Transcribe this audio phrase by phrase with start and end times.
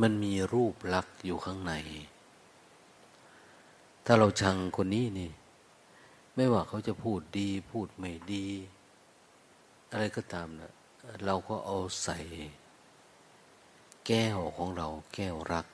[0.00, 1.74] มันมีรูปลักษ์อยู่ข้างใน
[4.04, 5.30] ถ้าเราชังคนนี้นี่
[6.34, 8.46] ไม่ว่าเขาจะพูดดี พูดไม่ดี
[9.90, 10.72] อะไรก็ตามนะ
[11.24, 12.18] เราก็เอาใส่
[14.06, 15.66] แก้วของเราแก้วรัก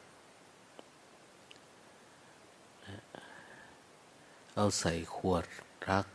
[4.57, 5.45] เอาใส่ขวด
[5.91, 6.07] รัก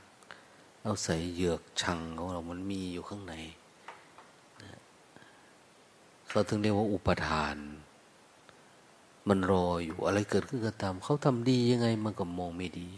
[0.83, 3.33] เอาใส่เหยือกชังของเรา มันมีอยู่ข้างใน
[6.27, 7.57] เขาถึงเรียกว่าอุปทาน
[9.27, 12.89] มันรออยู่อะไรเกิดขึ้นก็ตามเขาทำดียังไงมันก็มองไม่ดี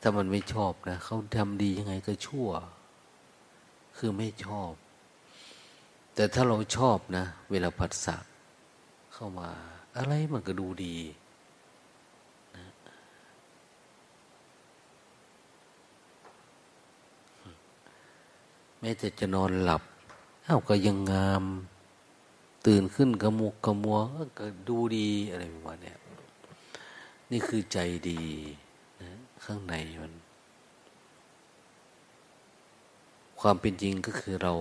[0.00, 2.48] ถ้ามันไม่ชอบนะเขาทำดียังไงก็ชั่ว
[3.96, 4.72] คือไม่ชอบ
[6.14, 8.16] แต่ถ้าเราชอบนะ เวลาผัสสะ
[9.12, 9.50] เข้ามา
[9.96, 10.96] อะไรมันก็ดูดี
[12.56, 12.66] นะ
[18.80, 19.82] แม้แต่จะนอนหลับ
[20.46, 21.44] อ้าวก็ยังงาม
[22.66, 23.98] ตื่นขึ้นกระมุกกระมัว
[24.38, 25.94] ก็ดูดีอะไรประมาณนี้
[27.30, 27.78] นี่คือใจ
[28.10, 28.22] ดี
[29.02, 29.10] นะ
[29.44, 30.14] ข้างในมัน
[33.40, 34.54] ความเป็นจริงก็คือเรา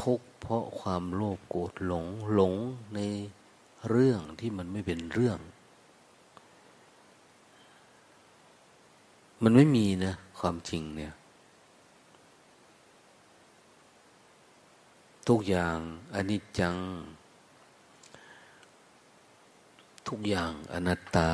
[0.00, 2.54] ทุกข์เพราะความโลภโกรธหลงหลง
[2.94, 3.00] ใน
[3.88, 5.38] เรื่องที่มันไม่เป็นเรื่อง
[9.42, 11.12] มันไม่มีนะ ความจริงเนี่ย
[15.28, 15.76] ทุกอย่าง
[16.14, 16.76] อนิจจัง
[20.08, 21.32] ทุกอย่างอนัตตา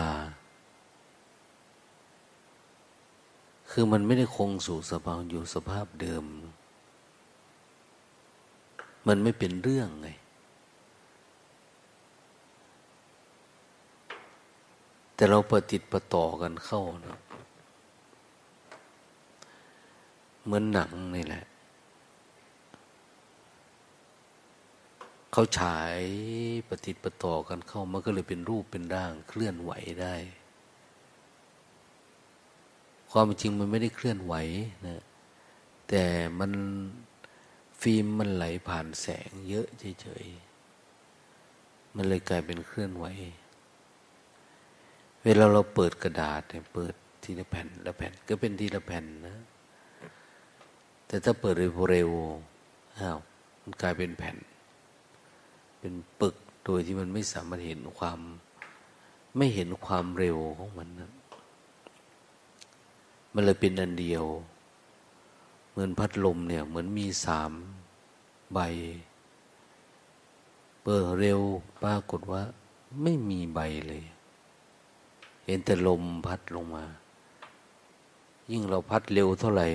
[3.71, 6.25] คือมันไม่ได้คงสู่สภาพอยู่สภาพเดิม
[9.07, 10.09] มันไม่เป็นเรื่องไง
[15.15, 17.19] แต่เราปฏิติดประต่อกันเข้านะ
[20.45, 21.45] เหมือนหนังนี่แหละ
[25.39, 26.01] เขาฉาย
[26.69, 30.15] ปฏิติปต่อกันเข้ามันก็เลยเป็นรูปเป็นร่างเคลื่อนไหวได้
[33.13, 34.35] ความจริงมันไม่ได้เคลื่อนไหว
[34.87, 35.03] นะ
[35.89, 36.05] แต่
[36.39, 36.53] มัน
[37.81, 39.67] ฟิล์มมันไหลผ่านแสงเยอะ
[40.01, 43.07] เฉยๆ มันเลยกลายเป็นเคลื่อนไหว
[45.25, 49.39] เวลาเราเปิดกระดาษเนี่ยเปิดทีละแผ่นละแผ่นก็เป็นทีละแผ่นนะ
[51.07, 51.55] แต่ถ้าเปิด
[51.91, 53.19] เร็วๆอ้าว
[53.63, 54.39] มันกลายเป็นแผ่น
[55.87, 58.19] เป็นปึกโดยที่มันไม่สามารถเห็นความ
[59.37, 61.13] ไม่เห็นความเร็วของมันนะ
[63.35, 64.25] มันเลยเป็นอันเดียว
[65.71, 67.53] เหมือนพัดลมเนี่ย เหมือนมีสาม
[68.53, 68.59] ใบ
[70.83, 71.41] เปิดเร็ว
[71.83, 72.43] ปรากฏว่า
[73.03, 74.05] ไม่มีใบเลย
[75.45, 76.85] เห็นแต่ลมพัดลงมา
[78.51, 79.69] ยิ่งเราพัดเร็วเท่าไหร่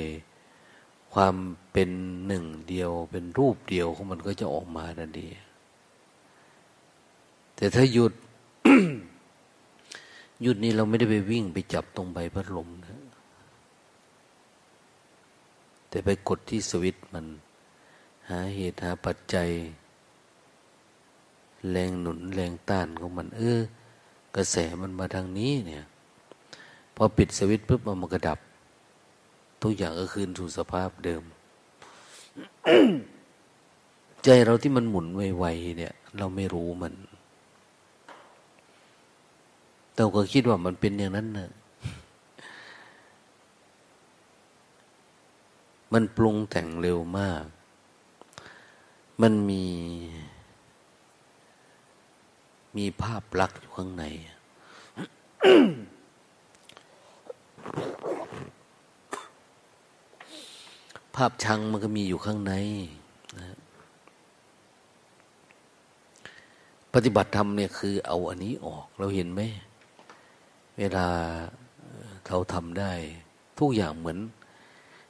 [1.14, 1.36] ความ
[1.72, 1.90] เป็น
[2.28, 5.28] หนึ่งเดียว เป็นรูปเดียวของมันก็จะออกมาดันดี
[7.62, 8.14] แต่ถ้าหยุด
[10.42, 13.02] หยุดนี้เราไม่ได้ไปวิ่งไปจับตรงใบพัดลมนะ
[15.90, 17.26] แต่ไปกดที่สวิตมัน
[18.30, 19.50] หาเหตุหาปัจจัย
[21.72, 23.60] แรงหนุนแรงต้านของมัน เออ
[24.36, 25.84] กระแสมันมาทางนี้เนี่ย
[26.96, 28.40] พอปิดสวิตปุ๊บมันกระดับ
[29.62, 31.24] ทุกอย่างก็คืนสู่สภาพเดิม
[34.24, 36.94] ใจเราที่มันหมุนไวๆเนี่ย เราไม่รู้มัน
[39.96, 41.50] เราก็คิดว่ามันเป็นอย่างนั้นนะ
[45.94, 47.44] มันปรุงแต่งเร็วมาก
[49.22, 49.66] มันมี
[52.78, 54.04] มีภาพลักษณ์อยู่ข้างใน
[61.16, 62.54] ภาพชังมันก็มีอยู่ข้างใน
[63.40, 63.58] นะ
[66.94, 69.42] ปฏิบัติธรรมเนี่ยคือเอาอันนี้ออก เราเห็นไหม
[70.82, 71.10] เวลา
[72.28, 72.92] เขาทำได้
[73.60, 74.20] ทุกอย่างเหมือน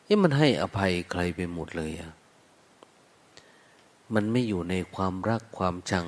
[0.08, 2.12] นี่มันให้อภัยใครไปหมดเลยอะ
[4.14, 6.08] มันไม่อยู่ในความรักความชัง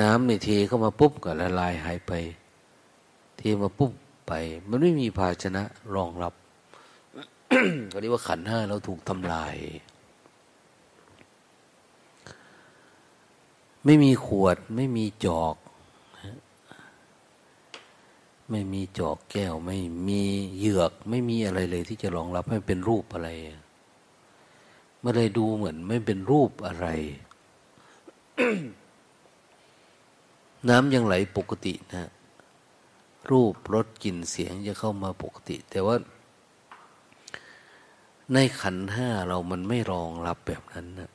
[0.00, 2.12] น้ำในเทเข้ามาปุ๊บก็ละลายหายไป
[3.36, 3.92] เทมาปุ๊บ
[4.28, 4.32] ไป
[4.68, 5.62] มันไม่มีภาชนะ
[5.94, 6.34] รองรับ
[7.92, 9.54] ก็เรียกว่าขันห้าเราถูกทำลาย
[13.84, 15.56] ไม่มีขวด ไม่มีจอก
[18.50, 19.78] ไม่มีจอกแก้ว ไม่
[20.08, 20.22] มี
[20.58, 23.28] เหยือก ไม่มีอะไรเลย ที่จะรองรับให้เป็นรูปอะไร
[25.00, 26.86] เมื่อไรดูเหมือนไม่เป็นรูปอะไร
[30.68, 32.08] น้ำยังไหลปกตินะ
[33.30, 35.96] รูปรสกลิ่นเสียงจะเข้ามาปกติ แต่ว่า
[38.32, 41.10] ในขันห้าเรามันไม่รองรับแบบนั้นนะ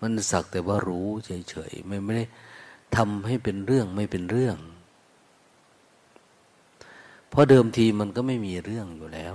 [0.00, 2.24] มันสักแต่ว่ารู้เฉยๆไม่ไม่ได้
[2.96, 4.56] ทำให้เป็นเรื่องไม่เป็นเรื่อง
[7.30, 9.34] เพราะเดิมทีมันก็ไม่มีเรื่องอยู่แล้ว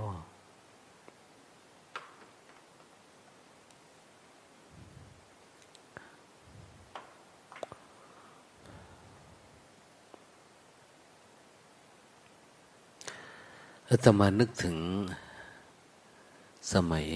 [13.85, 14.77] แล้วตมานึกถึง
[16.73, 17.07] สมัย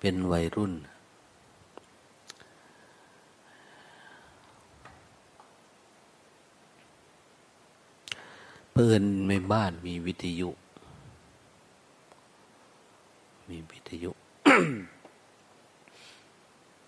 [0.00, 0.72] เป็นวัยรุ่น
[8.80, 10.48] เพื่อนในบ้านมีวิทยุ
[13.50, 14.10] มีวิทยุ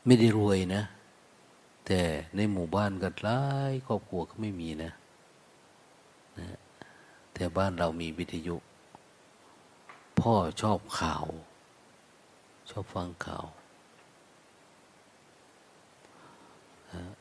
[0.04, 0.82] ไม่ได้รวยนะ
[1.86, 2.00] แต่
[2.36, 4.90] ในหมู่บ้านกันหลายครอบครัวก็ไม่มีนะ
[6.38, 6.58] นะ
[7.34, 8.56] แต่บ้านเรามีวิทยุ
[10.20, 10.32] พ่อ
[10.62, 11.26] ชอบข่าว
[12.70, 13.46] ชอบฟังข่าว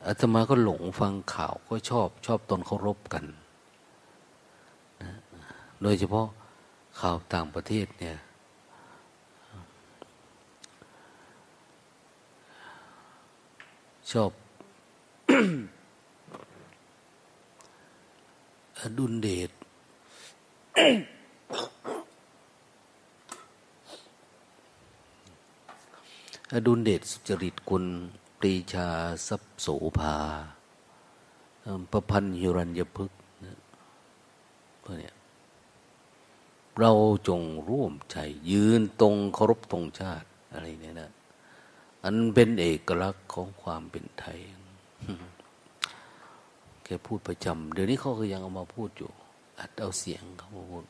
[0.05, 3.25] อาตมาก็หลงฟังข่าวก็ชอบชอบตนเคารพกัน
[5.83, 6.27] โดยเฉพาะ
[6.99, 8.15] ข่าวต่างประเทศเนี่ย
[14.11, 14.31] ชอบ
[18.79, 19.51] อดุลเดช
[26.53, 27.85] อดุลเดชสุจริตกุล
[28.39, 28.87] ปรีชา
[29.27, 29.67] สัพโส
[29.99, 30.15] ภา
[31.91, 33.19] ประพันธ์ยุรัญยพฤกษ์
[34.83, 35.11] พวกนี้
[36.79, 36.91] เรา
[37.27, 38.17] จงร่วมใจ
[38.51, 41.11] ยืนตรงเคารพตรงชาติอะไรเนี่ยนะ
[42.03, 44.39] อันเป็นเอกลักษณ์ของความเป็นไทย
[46.83, 49.11] แกพูดประจำเดี๋ยวนี้เขาก็ยังเอามาพูดอยู่
[49.59, 50.85] อัดเอาเสียงเขามาพูด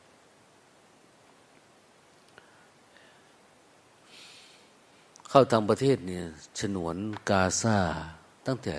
[5.28, 6.24] เข้าต่างประเทศเนี่ย
[6.58, 6.96] ฉนวน
[7.28, 7.78] กาซา
[8.46, 8.74] ตั้งแต่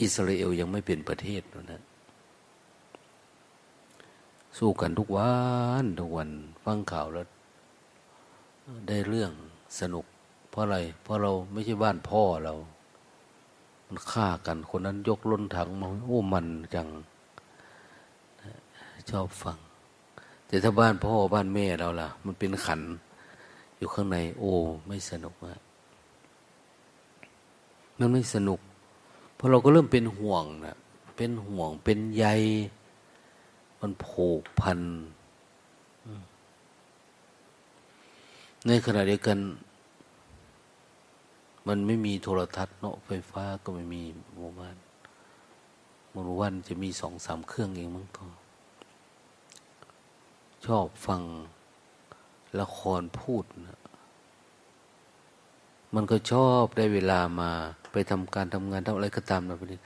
[0.00, 1.42] อิสราเอลยังไม่เป็นประเทศ
[1.72, 1.82] นะ
[4.58, 5.32] สู้กันทุกวั
[5.82, 6.30] นทุกวัน
[6.64, 7.26] ฟังข่าวแล้ว
[8.88, 9.32] ได้เรื่อง
[9.80, 10.04] สนุก
[10.50, 12.54] เพราะอะไร เพราะเราไม่ใช่บ้านพ่อเรา
[13.86, 16.88] มันฆ่ากันคนนั้นยกล้นถังมาโอ้มันจัง
[19.10, 19.58] ชอบฟัง
[20.46, 22.80] แต่ถ้าบ้านพ่อบ้านแม่เราล่ะ มันเป็นขัน
[23.76, 24.52] อยู่ข้างใน โอ้
[24.86, 25.58] ไม่สนุกอะ
[27.98, 28.60] มันไม่สนุก
[29.34, 30.76] เพราะเราก็เริ่มเป็นห่วงนะ
[31.16, 32.24] เป็นห่วงเป็นใย
[33.84, 34.80] มันผูกพัน
[38.66, 39.38] ในขณะเดียวกัน
[41.68, 44.02] มันไม่มีโทรทัศน์เนาะไฟฟ้าก็ไม่มี
[44.32, 44.76] หมู่บ้าน
[46.10, 48.26] หมู่บ้านจะมีสองสามเครื่องเองมั้งก็
[50.66, 51.22] ชอบฟัง
[52.60, 53.80] ละครพูดนะ
[55.94, 57.50] มันก็ชอบได้เวลามา
[57.92, 59.80] ไปทำการทำงานทำอะไรก็ตามนะพี่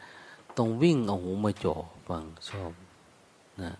[0.56, 1.74] ต้องวิ่งเอาหูมาจ่อ
[2.08, 2.72] ฟังชอบ
[3.62, 3.72] นะ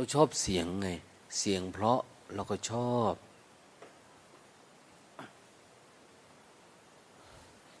[0.00, 0.88] เราชอบเสียงไง
[1.38, 2.00] เสียงเพราะ
[2.34, 3.12] เราก็ชอบ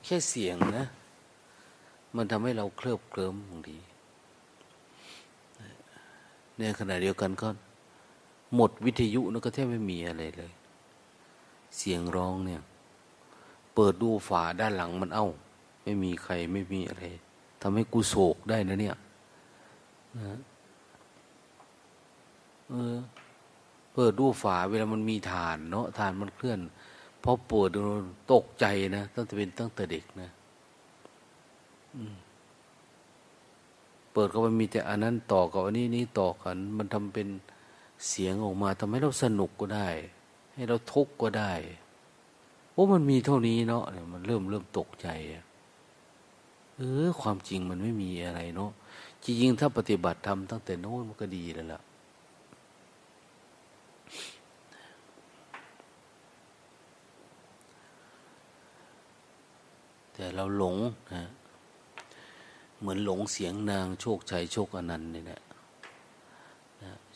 [0.04, 0.86] แค่เสียงนะ
[2.16, 3.78] มันทำให้เราเคลิบเคลิ้มบางที
[6.58, 7.48] ในขณะเดียวกันก็
[8.54, 10.52] หมดวิทยุนะก็แทบไม่มีอะไรเลย
[11.76, 12.60] เสียงร้องเนี่ย
[13.74, 15.26] เปิดดูฝาด้านหลังมันเอา้า
[15.82, 17.04] ไม่มีใครไม่มีอะไร
[17.62, 18.96] ทำให้กูโศกได้นะเนี่ย
[20.18, 20.40] นะ
[22.70, 22.96] เออ
[23.94, 26.60] เปิดดูฝาเวลามันมีฐานเนาะฐานมันเคลื่อน
[27.22, 27.78] พอเปิดดู
[28.32, 30.30] ตกใจนะตั้งแต่เป็นตั้งแต่เด็กนะ
[34.12, 37.28] เปิดก็มันมีแต่อันนั้นต่อกับอันนี้นี้ต่อกัน มันทำเป็น
[38.08, 39.88] เสียงออกมาทำให้เราสนุกก็ได้
[40.54, 41.52] ให้เราทุกข์ก็ได้
[42.72, 45.08] โอ้มันมีเท่านี้เนาะมันเริ่มเริ่มตกใจ
[46.76, 48.70] เออความจริงมันไม่มีอะไรเนาะ
[49.24, 51.80] จริงๆถ้าปฏิบัติทำตั้งแต่โน้นมันก็ดีแล้วล่ะ
[60.20, 60.76] แต่เราหลง
[61.14, 61.24] นะ
[62.80, 65.40] เหมือนหลงเสียงนางโชคชัยโชคอนันต์นี่แหละ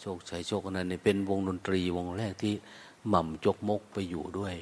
[0.01, 2.55] โชคชัยโชคอนันต์นี่เป็นวงดนตรีวงแรกที่
[3.09, 4.55] หม่ำจกมกไปอยู่ด้วย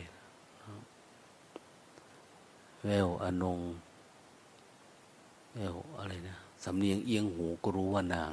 [2.85, 3.61] แววอนง
[5.55, 8.33] แววอะไรนะสำเนียงเอียงหูก็รู้ว่านาง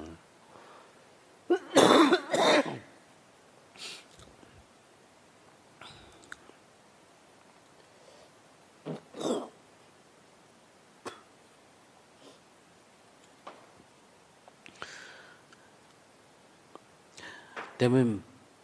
[17.79, 18.01] แต่ไม่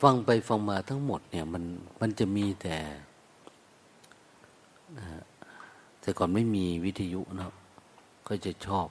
[0.03, 1.63] ฟังไปฟังมาทั้งหมดเนี่ยมัน
[2.01, 2.77] มันจะมีแต่
[6.01, 7.53] แต่ก่อนไม่มีวิทยุเนาะ
[8.27, 8.87] ก็จะชอบ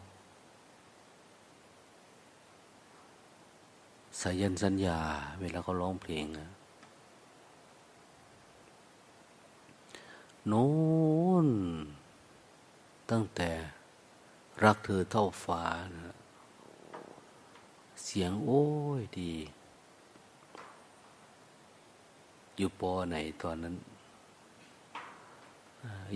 [4.20, 4.98] สายันสัญญา
[5.40, 6.48] เวลาเขาร้องเพลงนะ
[10.46, 10.68] โน้
[11.46, 11.48] น
[13.10, 13.50] ตั้งแต่
[14.64, 15.62] รักเธอเท่าฟ้า
[15.96, 16.16] นะ
[18.04, 18.64] เสียงโอ้
[19.00, 19.32] ยดี
[22.56, 23.74] อยู่ปอไหนตอนนั้น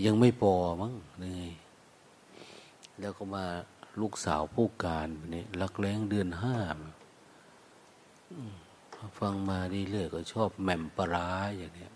[0.05, 1.51] ยังไม่ปอมั้งเลย
[3.01, 3.45] แล้วก็มา
[4.01, 6.57] ลูกสาวผู้การนี่รักแรงเดือนห้า
[9.19, 9.59] ฟังมา
[9.91, 11.29] เรื่อยๆก็ชอบแหม่มปลา
[11.59, 11.93] อย่างเนี้ย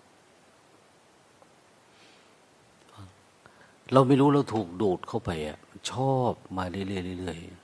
[3.92, 5.58] เราไม่รู้เราถูกดูดเข้าไปอะ
[5.90, 6.84] ชอบมาเรื่อ
[7.16, 7.62] ยๆเรื่อยๆ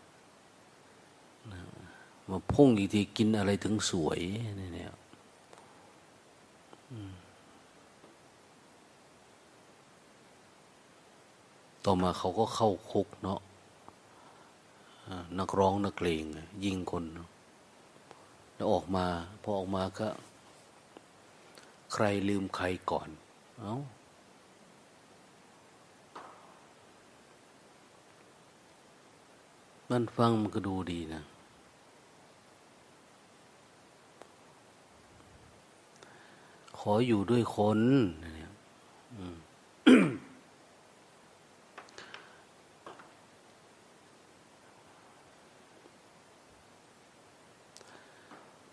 [2.30, 4.20] มาพุ่งอีกทีกินอะไรถึงสวย
[4.56, 4.92] เนี่ย
[11.90, 13.40] ต่อมาเขาก็เข้าคุกเนาะ
[15.38, 16.25] นักร้องนักเลง
[16.64, 17.04] ยิงคน
[18.54, 19.07] แล้วออกมา
[19.42, 20.09] พอออกมาก็
[21.92, 23.09] ใครลืมใครก่อน
[23.59, 23.76] เอา้า
[29.90, 31.23] มันฟังมันก็ดูดีนะ
[36.78, 37.80] ขออยู่ด้วยคน
[38.21, 38.52] เนี่ย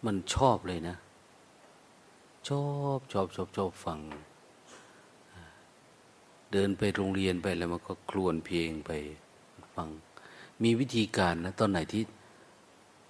[0.06, 0.96] มันชอบเลยนะ
[2.50, 2.66] ชอ
[2.98, 4.00] บชอบชอบชอบฟัง
[6.52, 8.92] เดินไปโรงเรียนไปแล้วมันก็ครวนเพลงไป
[9.76, 9.88] ฟัง
[10.64, 12.04] มีวิธีการนะ ตอนไหนที่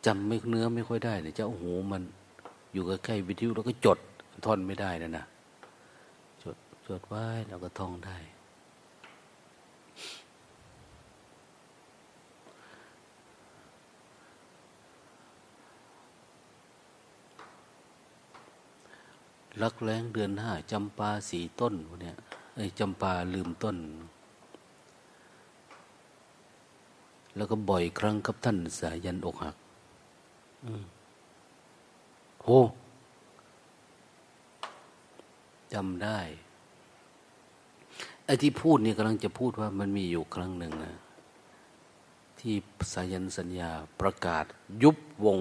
[0.06, 2.02] จำไม่เนื้อไม่ค่อยได้เนี่ยจะโอ้โหมัน
[2.74, 4.00] อยู่ใกล้ๆวิทยุแล้วก็จด
[4.46, 5.25] ท่อนไม่ได้นะนะ
[6.44, 6.56] จด
[6.88, 8.18] จดไว้แล้วก็ท่องได้
[19.62, 22.18] ลักแรงเดือนห้าจำปาสีต้นเนี่ย
[22.56, 23.78] ไอ้จำปาลืมต้น
[27.36, 29.56] แล้วก็บ่อยครั้งครับท่านสายันอกหัก
[32.42, 32.48] โห
[35.74, 36.20] จำได้
[38.26, 40.96] ไอ้ที่พูดนี่กำลังจะพูดว่ามันมีอยู่ครั้งหนึ่งนะ
[42.40, 42.56] ที่
[42.94, 44.46] สายันสัญญาประกาศ
[44.84, 45.40] ยุบวง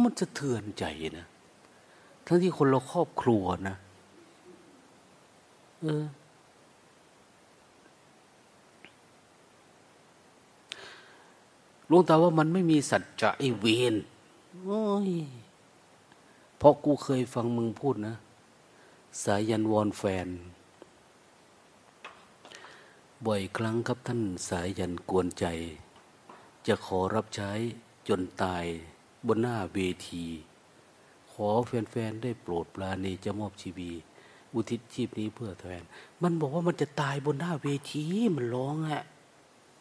[0.00, 0.84] มันจะเทือนใจ
[1.18, 1.26] นะ
[2.26, 3.76] ทั้งที่คนเราครอบครัวนะ
[5.82, 6.04] เออ
[11.90, 13.94] ลวงตาว่ามันไม่มีสัจจะไอเวน
[14.64, 15.10] โอ้ย
[16.58, 18.14] เพราะกูเคยฟังมึงพูดนะ
[19.22, 20.28] สายันวอนแฟน
[23.26, 25.46] บ่อยครั้งครับท่านสายันกวนใจ
[26.66, 27.50] จะขอรับใช้
[28.08, 28.64] จนตาย
[29.26, 29.78] บนหน้าเว
[30.08, 30.24] ที
[31.46, 33.90] อแฟนๆได้โปรดปราณีจะมอบชีวี
[34.54, 35.82] อุทิศชีพนี้เพื่อแทน
[36.22, 38.04] มันบอกว่ามันจะตายบนหน้าเวที
[38.36, 39.04] มันร้องอะ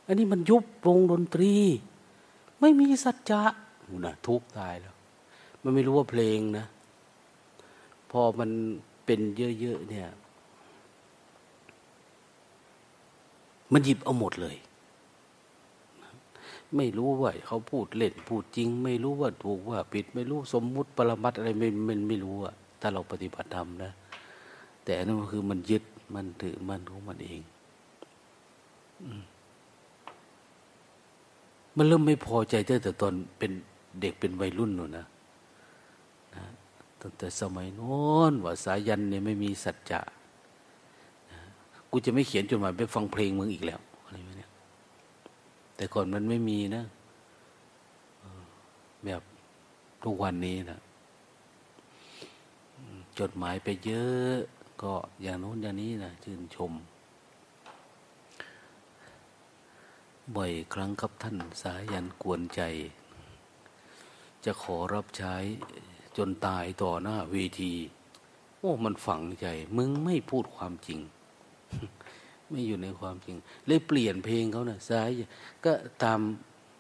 [0.08, 1.54] อันนี้มันยุบวงดนตรี
[2.60, 3.44] ไม่มีสัจจะ
[4.06, 4.96] นะทุกตายแล้ว
[5.64, 6.66] มันไม่รู้ว่าเพลงนะ
[8.12, 8.50] พอมัน
[9.06, 10.08] เป็นเยอะๆเนี่ย
[13.74, 14.56] มันหยิบเอาหมดเลย
[16.76, 23.92] ไม่รู้ว่าเขาพูดเล่นพูดจริง ไม่รู้ว่าถูกว่าผิด ไม่รู้สมมุติปรมัตอะไรไม่มันไม่รู้อะถ้าเราปฏิบัติธรรมนะ
[24.86, 25.84] แต่นั่นก็คือมันยึด
[26.16, 27.42] มันถือมันของมันเอง
[31.78, 33.52] มันเริ่มไม่พอใจตั้งแต่ตอนเป็น
[34.02, 35.06] เด็กเป็นวัยรุ่นหนูนะ
[36.36, 36.44] นะ
[37.02, 37.96] ตั้งแต่สมัยโน้
[38.32, 40.00] นว่าสายันเนี่ยไม่มีสัจจะ
[41.32, 41.40] นะ
[41.90, 43.80] กูจะไม่เขียนจดหมายไปฟังเพลงมึงอีกแล้ว
[45.76, 46.84] แต่ก่อนมันไม่มีนะ
[49.06, 49.22] แบบ
[50.04, 50.80] ทุกวันนี้นะ
[53.20, 54.36] จดหมายไปเยอะ
[54.82, 56.72] ก็อย่างโน้นอย่างนี้นะชื่นชม
[60.36, 62.62] บ่อยครั้งครับท่านสายันกวนใจ
[64.46, 65.36] จะขอรับใช้
[66.18, 67.74] จนตายต่อหน้าเวที
[68.58, 71.00] โอ้ มันฝังใจ มึงไม่พูดความจริง
[72.50, 73.36] ไม่อยู่ในความจริง
[73.68, 75.10] เลยเปลี่ยนเพลงเขานะ่ะสาย
[75.66, 75.74] ก็
[76.04, 76.20] ตาม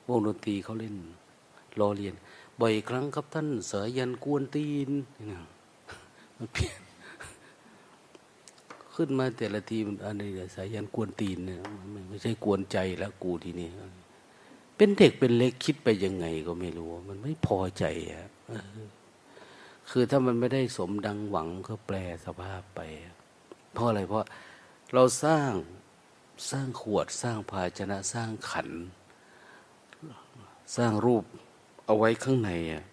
[0.09, 0.95] วงดนตรีเขาเล่น
[1.79, 2.13] รอเรียน
[2.61, 4.89] บ่อยครั้งครับท่านสายันกวนตีน
[6.37, 6.81] มันเปลี่ยน
[8.95, 11.59] ขึ้นมาแต่ละทีมันอะไรเนี่ยสายันกวนตีนเนี่ย
[12.09, 13.69] ไม่ใช่กวนใจแล้วกูทีนี้
[14.77, 18.29] เป็นเด็กเป็นเล็กคิดไปยังไงก็ไม่รู้ มันไม่พอใจอะ
[19.89, 22.79] คือถ้ามันไม่ได้สมดังหวังก็แปลสภาพไป
[23.73, 24.25] เพราะอะไรเพราะ
[24.93, 25.51] เราสร้าง
[26.51, 28.69] สร้างขวดสร้างภาชนะสร้างขัน
[30.75, 31.23] สร้างรูป
[31.85, 32.83] เอาไว้ข้างในอะ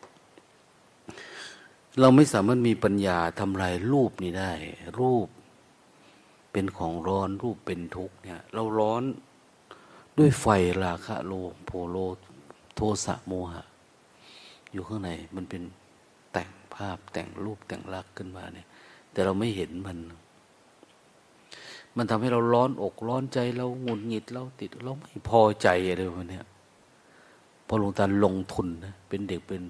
[2.00, 4.52] เราไม่สามารถมีปัญญาทำลายรูปนี้ได้
[5.00, 5.28] รูป
[6.52, 9.02] เป็นของร้อนรูปเป็นทุกข์เนี่ย เราร้อน
[10.18, 10.46] ด้วยไฟ
[10.84, 11.32] ราคะโล
[11.64, 11.96] โพโล
[12.74, 13.62] โทสะโมหะ
[14.72, 15.62] อยู่ข้างในมันเป็น
[16.32, 18.66] แต่งภาพแต่งรูปแต่งลักษณ์ขึ้นมาเนี่ย
[19.12, 19.98] แต่เราไม่เห็นมัน
[21.96, 26.40] มันทำให้เราร้อนอกร้อนใจเราหงุดหงิดเราติดเราไม่พอใจอะไรแบบนี้
[27.66, 29.62] พอหลวงตาลงทุนนะเป็นเด็กเป็น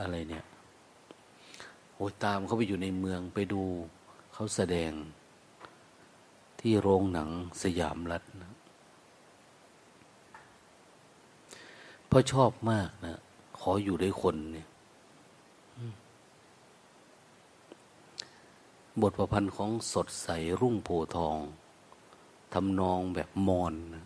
[0.00, 0.44] อะไรเนี่ย
[1.94, 3.62] โอ้ยตามเขาไปอยู่ในเมืองไปดู
[4.32, 4.92] เขาแสดง
[6.60, 7.28] ที่โรงหนัง
[7.62, 8.52] สยามรัฐนะ
[12.06, 13.18] เพราะชอบมากนะ
[13.60, 14.68] ขออยู่ด้วยคนเนี่ย
[19.02, 20.28] บทประพันธ์ของสดใส
[20.60, 21.38] รุ่งโพทอง
[22.52, 24.04] ทำนองแบบมอนนะ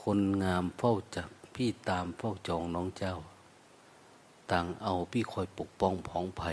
[0.00, 3.16] คนงามเฝ้าจับพี่ตามเฝ้าจองน้องเจ้า
[4.50, 6.52] ต่างเอาพี่คอยปกป้องผองไผ่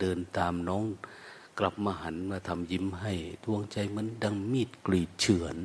[0.00, 0.84] เดินตามน้อง
[1.58, 3.12] กลับมาหันมาทำยิ้มให้
[3.44, 5.58] ดวงใจเหมือนดังมีดกรีดเฉือน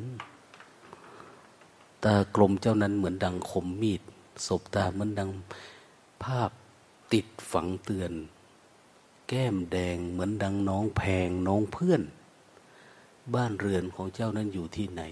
[2.04, 4.02] ตากลมเจ้านั้นเหมือนดังคมมีด
[4.48, 5.30] ศบตาเหมือนดัง
[6.24, 6.52] ภาพ
[7.14, 8.14] ติดฝังเตือน
[9.34, 12.02] แก้มแดงเหมือนดังน้องแพงน้องเพื่อน
[13.36, 15.04] บ้านเรือนของเจ้านั้นอยู่ที่ไหน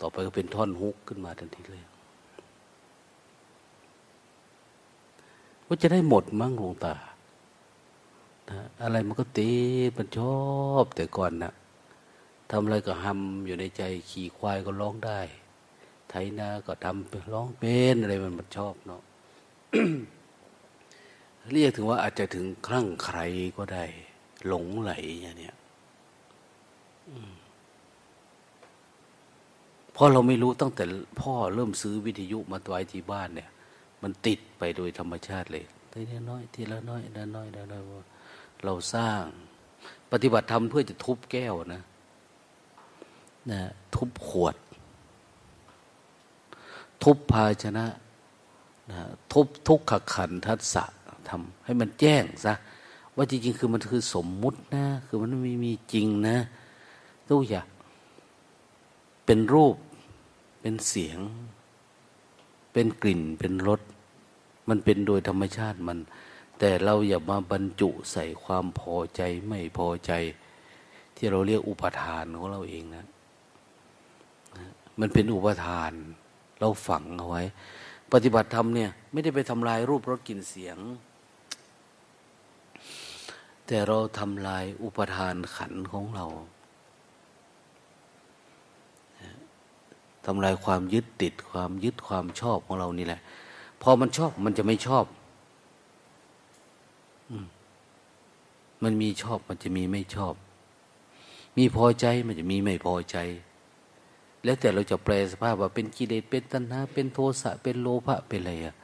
[0.00, 1.84] ต่อไปก็เป็นท่อนฮุกขึ้นมาทันทีเลย
[5.66, 6.94] ว่าจะได้หมดมั้งหลวงตา
[8.50, 9.50] นะอะไรมันก็ตี
[9.96, 10.38] มันชอ
[10.82, 11.52] บแต่ก่อนนะ
[12.50, 15.20] ทำอะไรก็หำอยู่ในใจขี่ควายก็ร้องได้
[16.08, 19.02] ไถนาก็ทำร้องเป็นอะไรมันมันชอบเนาะ
[21.52, 23.18] เรียกถึงว่าอาจจะถึงคลั่งใคร
[23.56, 23.84] ก็ได้
[24.46, 25.56] หลงไหลอย่างเนี้ย
[29.92, 30.84] เพราะเราไม่รู้ตั้งแต่
[31.20, 33.50] พ่อเริ่มซื้อวิทยุมาไว้ที่บ้านเนี่ย
[34.02, 38.04] มันติดไปโดยธรรมชาติเลยทีละน้อยทีละน้อยทีละน้อยทีละน้อย
[38.64, 39.22] เราสร้าง
[40.12, 41.82] ปฏิบัติธรรมเพื่อจะทุบแก้วนะ
[43.50, 43.60] นะ
[43.94, 44.54] ทุบขวด
[47.02, 47.86] ทุบภาชนะ
[48.90, 49.00] นะ
[49.32, 52.54] ทุบทุกขขันทัศะทำให้มันแจ้งซะ
[53.16, 56.36] ว่าจริงๆ คือมันคือสมมุตินะ คือมันไม่มีจริงนะ
[57.28, 57.62] ตู้อย่า
[59.26, 59.76] เป็นรูป
[60.60, 61.18] เป็นเสียง
[62.72, 63.80] เป็นกลิ่น เป็นรส
[64.68, 65.98] มันเป็นโดยธรรมชาติมัน
[66.58, 70.12] แต่เราอย่ามาบรรจุใส่ความพอใจไม่พอใจ
[71.16, 73.06] ที่เราเรียกอุปทานของเราเองนะ
[75.00, 75.92] มันเป็นอุปทาน
[76.60, 77.42] เราฝังเอาไว้
[78.12, 80.78] ปฏิบัติธรรมเนี่ย ไม่ได้ไปทำลายรูปรสกลิ่นเสียง
[83.66, 86.26] แต่เราทำลายอุปทานขันของเรา
[90.26, 93.20] ทำลายความยึดติดความยึดความชอบของเรานี่แหละ
[93.82, 95.04] พอมันชอบมันจะไม่ชอบ
[98.82, 100.34] มันมีชอบมันจะมีไม่ชอบ
[101.56, 103.16] มีพอใจมันจะมีไม่พอใจ
[104.44, 108.74] แล้วแต่เราจะแปลสภาพว่าเป็นกิเลสเป็นตัณหาเป็นโทสะเป็นโลภะเป็นอะไรอะ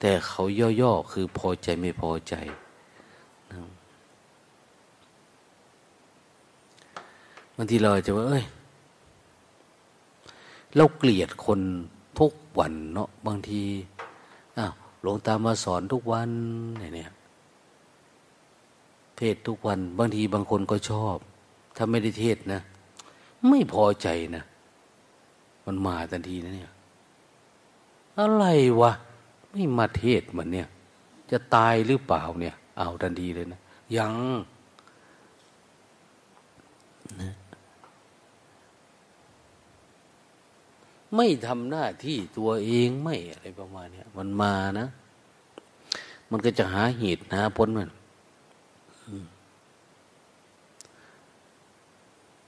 [0.00, 0.42] แต่เขา
[0.80, 2.34] ย่อๆคือพอใจไม่พอใจ
[7.60, 8.44] บางทีเราจะว่า เอ้ย
[10.76, 11.60] เราเกลียดคน
[12.18, 13.62] ทุกวันเนาะบางที
[14.58, 16.30] อ้าวหลวงตามาสอนทุกวัน
[16.78, 17.10] เนี่ย
[19.16, 21.16] เทศทุกวัน บางทีบางคนก็ชอบ
[21.76, 22.60] ถ้าไม่ได้เทศนะ
[23.48, 24.44] ไม่พอใจนะ
[25.66, 26.72] มันมาทันทีนะเนี่ย
[28.18, 28.44] อะไร
[28.80, 28.92] วะ
[29.50, 30.68] ไม่มาเทศมันเนี่ย
[31.30, 33.60] จะตายหรือเปล่าเนี่ย เอาทันทีเลยนะ
[33.96, 34.14] ยัง
[37.20, 37.32] นะ
[41.16, 44.88] ไม่ทำหน้าที่ตัวเองไม่อะไรประมาณนี้มันมานะ
[46.30, 47.90] มันก็จะหาเหตุหาผลมัน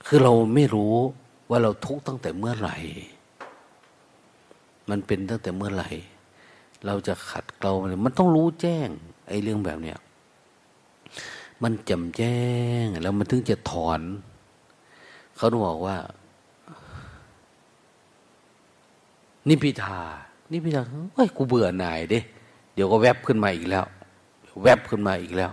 [0.06, 0.94] คือเราไม่รู้
[1.50, 2.76] ว่าเราทุกข์ตั้งแต่เมื่อไหร่
[4.90, 5.90] มันเป็นตั้งแต่เมื่อไหร่
[6.86, 7.72] เราจะขัดเกลา
[8.04, 8.88] มันต้องรู้แจ้ง
[9.28, 9.98] ไอ้เรื่องแบบเนี้ย
[11.62, 12.38] มันจำแจ้
[12.82, 14.00] งแล้วมันถึงจะถอน
[15.36, 15.96] เขาบอกว่า
[19.50, 20.00] นิพิทา
[20.52, 20.82] นิพิทา
[21.14, 22.20] เฮ้ยกูเบื่อหน่ายเด้
[22.74, 23.84] เดี๋ยวก็แวบขึ้นมาอีกแล้ว
[24.62, 25.52] แวบขึ้นมาอีกแล้ว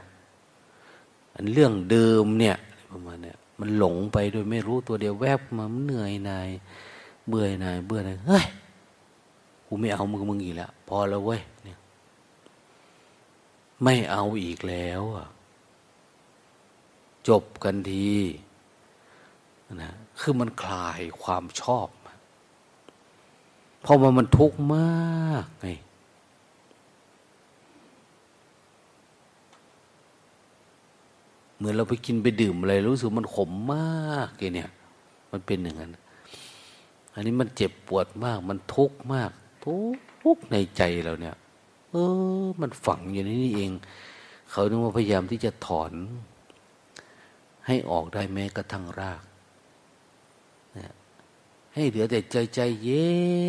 [1.33, 2.57] อันเรื่องเดิมเนี่ย
[2.91, 6.49] ประมาณเนี้ยมันหลงไปโดยไม่รู้ตัวเดียวแวบมาเหนื่อยนาย
[7.27, 8.45] เบื่อนายเบื่อนายเฮ้ย
[9.65, 11.77] กูไม่เอามึงมึงอีกแล้วพอแล้วเว้ยเนี่ย
[13.83, 15.27] ไม่เอาอีกแล้วอะ
[17.27, 18.09] จบกันที
[19.83, 21.87] นะคือมันคลายความชอบ
[23.87, 25.67] เพราะว่ามันทุกข์มากไง
[31.57, 34.69] เหมือนเราไปกินไปดื่มอะไรรู้สึกมันขมมากเลยเนี่ย
[35.31, 35.91] มันเป็นอย่างนั้น
[37.13, 39.31] อันนี้มันเจ็บปวดมาก มันทุกข์มาก
[39.65, 41.35] ทุกข์ในใจเราเนี่ย
[41.91, 41.95] เอ
[42.43, 43.71] อ มันฝังอยู่ในนี้เอง
[44.51, 45.91] เขาต้องพยายามที่จะถอน
[47.67, 49.21] ให้ออกได้แม้กระทั่งราก
[51.77, 53.07] ให้เหลือแต่ใจใจเย็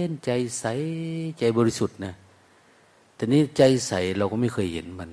[0.09, 0.65] นใจใส
[1.39, 2.15] ใจบริสุทธิ์นะ
[3.15, 5.11] แต่นี้ใจใสเราก็ไม่เคยเห็นมัน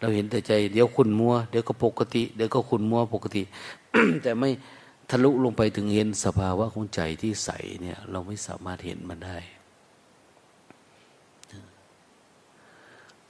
[0.00, 3.42] เราเห็นแต่ใจ เดี๋ยวคุณมัว เดี๋ยวก็ปกติ เดี๋ยวก็คุณมัวปกติ
[4.22, 4.50] แต่ไม่
[5.10, 7.50] ทะลุลงไปถึงเห็นสภาวะของใจที่ใส
[7.82, 9.38] เนี่ย เราไม่สามารถเห็นมันได้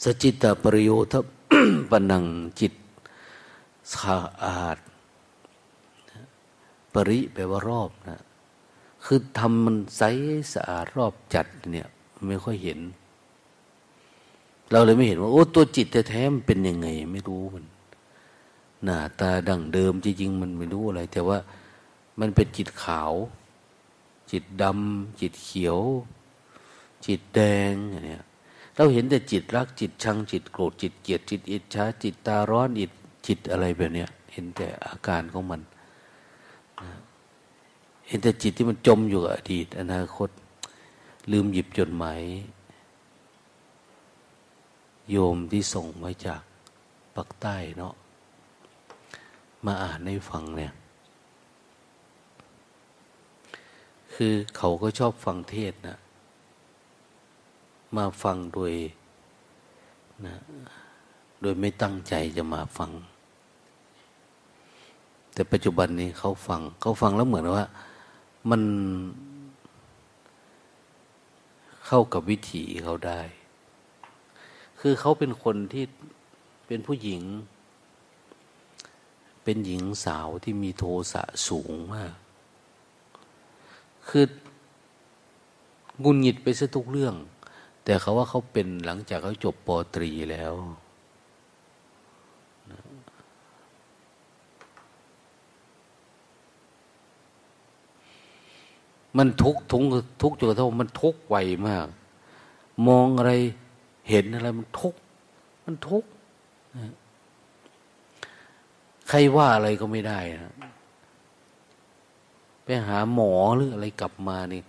[0.03, 1.15] สจิตตปริโยท
[1.91, 2.25] ปนัง
[2.61, 2.73] จิต
[3.93, 4.79] สะอาด
[6.95, 8.21] ปริแปลว่ารอบนะ
[9.07, 10.03] คือทำมันใส
[10.53, 11.89] สะอาดรอบจัดเนี่ย
[12.27, 12.79] ไม่ค่อยเห็น
[14.71, 17.65] เราเลยไม่เห็นว่า โอ้ตัวจิตแท้ๆมันเป็นยังไง ไม่รู้มัน
[18.85, 21.39] หน้าตาดั่งเดิมจริงๆมันไม่รู้อะไร แต่ว่า
[22.21, 23.13] มันเป็นจิตขาว
[24.31, 25.79] จิตดำจิตเขียว
[27.07, 27.41] จิตแด
[27.71, 28.25] งอย่างเนี้ย
[28.77, 32.87] เราเห็นแต่จิตรักจิตชังจิตโกรธจิตเกลียดจิตอิจฉาจิตตาร้อนอิ
[33.27, 35.61] จิตอะไรแบบเนี้ย เห็นแต่อาการของมัน
[38.07, 40.29] เห็นแต่จิตที่มันจมอยู่กับอดีต อนาคต
[41.31, 42.21] ลืมหยิบจดหมาย
[45.11, 46.43] โยมที่ส่งมาจาก
[47.17, 47.95] ปักใต้เนาะ
[49.65, 50.73] มาอ่านให้ฟังเนี่ย
[54.15, 55.97] คือเขาก็ชอบฟังเทศนะ
[57.97, 58.73] มาฟังโดย
[60.27, 60.37] นะ
[61.41, 62.91] โดยไม่ตั้งใจจะมาฟัง
[65.33, 67.67] แต่ปัจจุบันนี้เขาฟัง เขาฟังแล้วเหมือนว่า
[68.51, 68.63] มัน
[71.87, 73.21] เข้ากับวิถีเขาได้
[74.81, 75.85] คือเขาเป็นคนที่
[76.67, 77.23] เป็นผู้หญิง
[79.45, 82.13] เป็นหญิงสาวที่มีโทสะสูงมาก
[84.09, 84.25] คือ
[86.05, 87.15] งุนหงิดไปซะทุกเรื่อง
[87.85, 90.55] แต่เขาว่าเขาเป็นหลังจากเขาจบปตรีแล้ว
[99.19, 99.83] มันทุกทุก
[100.23, 101.37] ทุกจนกระทั่งมันทุกไว
[101.69, 101.87] มาก
[102.87, 103.33] มองอะไร
[104.09, 104.95] เห็นอะไรมันทุก
[105.65, 106.05] มันทุก
[109.09, 110.55] ใครว่าอะไรก็ไม่ได้นะ
[112.65, 114.63] ไปหาหมอหรืออะไรกลับมานี่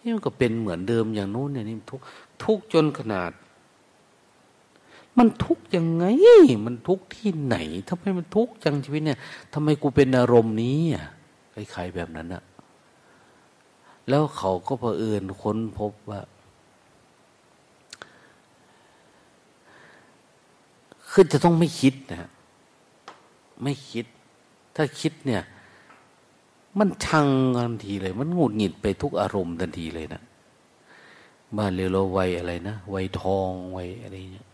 [0.00, 2.00] นี่มันก็เป็นเหมือนเดิมอย่างโน้นเนี่ยนี่ทุก
[2.44, 3.32] ทุกจนขนาด
[5.18, 6.04] มันทุกยังไง
[6.66, 7.56] มันทุกที่ไหน
[7.88, 9.18] ทำไมมันทุกจังชีวิตเนี่ย
[9.52, 11.06] ทำไมกูเป็นอารมณ์นี้อะ
[11.54, 12.42] คล้ายๆแบบนั้นอะ
[14.08, 16.20] แล้วเขาก็เผอิญค้นพบว่า
[21.10, 22.30] คือจะต้องไม่คิดนะ
[23.62, 24.06] ไม่คิด
[24.76, 25.42] ถ้าคิดเนี่ย
[26.78, 30.22] มันชังทันทีเลย มันหงุดหงิดไปทุกอารมณ์ทันทีเลยนะ
[31.56, 34.48] บ้านเรียเราวัยอะไรนะวัยทองวัยอะไรเนี่ย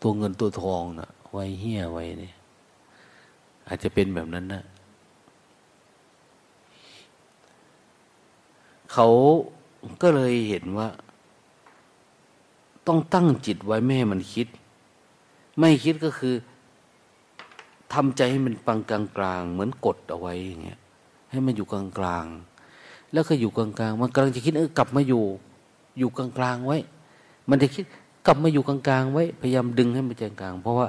[0.00, 2.34] ตัวเงินตัวทองนะวัยเฮี้ยวัยเนี่ย
[3.68, 4.62] อาจจะเป็นแบบนั้นนะ
[8.92, 9.08] เขา
[10.02, 10.88] ก็เลยเห็นว่า
[12.86, 14.46] ต้องตั้งจิตไว้แม่มันคิด
[15.58, 16.34] ไม่คิดก็คือ
[17.92, 20.80] ทำใจให้มันปังกลางกลางเหมือนกดเอาไว้อย่างเงี้ย
[21.30, 22.26] ให้มันอยู่กลางกลาง
[23.12, 25.24] แล้วก็อยู่กลางกลางมันกำลังจะคิดเออกลับมาอยู่
[25.98, 26.78] อยู่กลางกลางไว้
[27.50, 27.84] มันจะคิด
[28.26, 30.88] กลับมาอยู่กลางกลางไว้ พยายามดึงให้มันใจกลางเพราะว่า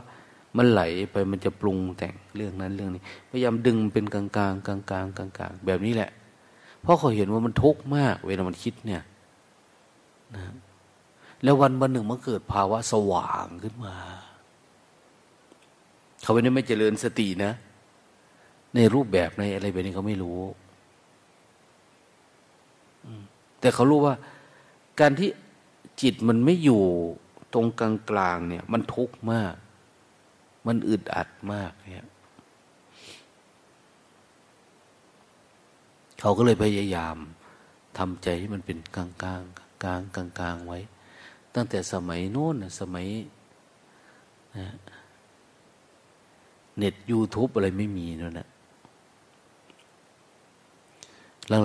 [0.58, 6.10] มันไหลไปมันจะปรุงแต่งเรื่องนั้นเรื่องนี้ พยายามดึงเป็นกลางกลางกลางกลางกลางกลางแบบนี้แหละ
[6.82, 9.04] เพราะเขาเห็นว่ามันทุกข์มาก เวลามันคิดเนี่ย
[10.36, 10.44] นะ
[11.44, 13.96] แล้ววันวันหนึ่งมันเกิดภาวะสว่างขึ้นมา
[16.22, 17.52] เขาไม่ได้ไม่เจริญสตินะ
[18.76, 20.42] ในรูปแบบในอะไรแบบนี้เขาไม่รู้
[23.60, 24.16] แต่เขารู้ว่า
[25.00, 25.30] การที่
[26.02, 26.84] จิตมันไม่อยู่
[27.54, 29.56] ตรงกลางๆเนี่ย มันทุกข์มาก
[30.68, 32.08] มันอึดอัดมากเนี่ย
[36.22, 37.16] เขาก็เลยพยายาม
[37.98, 39.42] ทำใจให้มันเป็นกลางกลาง
[39.84, 40.80] กลางกลางกลางไว้
[41.56, 43.08] ตั้งแต่สมัยโน้นสมัย
[46.78, 48.48] เน็ต YouTube อะไรไม่มีนั่นนะ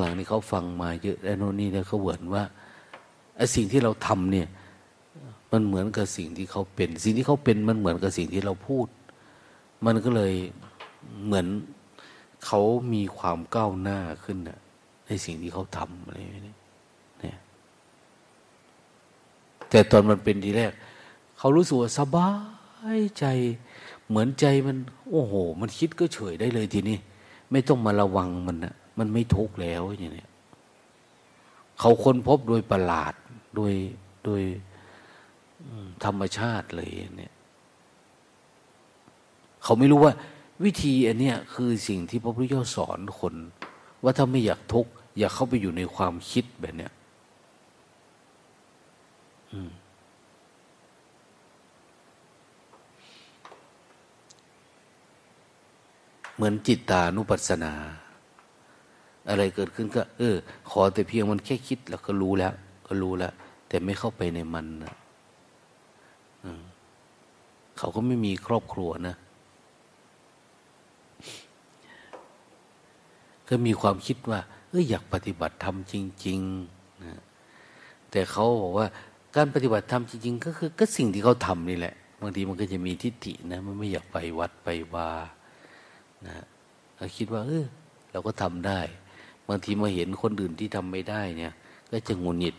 [0.00, 2.44] หลังๆนี่เขาฟังมาเยอะแล้วโน่นนี่แล้วเขาเหมือนว่า
[3.36, 4.48] ไอ้สิ่งที่เราทำเนี่ย
[5.52, 8.86] มันเหมือนกับสิ่งที่เขาเป็น สิ่งที่เขาเป็นมันเหมือนกับสิ่งที่เราพูด
[9.84, 10.34] มันก็เลย
[11.24, 11.46] เหมือน
[12.44, 12.60] เขา
[12.92, 14.58] มีความก้าวหน้าขึ้นนะ
[15.06, 16.54] ในสิ่งที่เขาทำอะไรนี่
[17.20, 17.38] เนี่ย
[19.70, 20.72] แต่ตอนมันเป็นทีแรก
[21.38, 22.30] เขารู้สึกว่าสบา
[22.98, 23.24] ยใจ
[24.08, 24.76] เหมือนใจมัน
[25.10, 26.98] โอ้โห มันคิดก็เฉยได้เลยทีนี้
[27.50, 30.26] ไม่ต้องมาระวังมันนะมันไม่ทุกข์แล้วอย่างนี้
[31.80, 33.14] เขาค้นพบโดยประหลาด
[33.56, 33.72] โดย
[34.24, 34.42] โดย
[36.04, 37.32] ธรรมชาติเลยเนี่ย
[39.62, 40.12] เขาไม่รู้ว่า
[40.64, 43.34] วิธีอันเนี้ยคือสิ่งที่พระพุทธเจ้าสอนคน
[44.02, 46.92] ว่าถ้าไม่อยากทุกข์อยากเข้าไปอยู่ในความคิดแบบเนี้ย
[56.34, 57.72] เหมือนจิตตานุปัสสนา
[59.28, 60.36] อะไรเกิดขึ้นก็ เออ
[60.70, 62.52] ขอแต่เพียงมันแค่คิดแล้วก็รู้แล้ว
[62.86, 63.32] ก็รู้แล้ว
[63.68, 64.94] แต่ไม่เข้าไปในมันนะ
[67.78, 69.14] เขาก็ไม่มีครอบครัวนะ
[73.48, 75.94] ก็มีความคิดว่าเอออยากปฏิบัติธรรมจ
[76.26, 77.20] ริงๆนะ
[78.10, 78.86] แต่เขาบอกว่า
[79.36, 85.10] การปฏิบัติธรรมจริง ๆ ก็คือก็สิ่งที่เขาทำนี่แหละบางทีมันก็จะมีทิฏฐินะมันไม่อยากไปวัดไปวา
[86.26, 86.44] นะ
[86.96, 87.64] เราคิดว่า เออ
[88.12, 88.80] เราก็ทำได้
[89.48, 91.52] บางทีมาเห็นคนอื่นที่ทำไม่ได้เนี่ย
[91.90, 92.56] ก็จะงุนหิด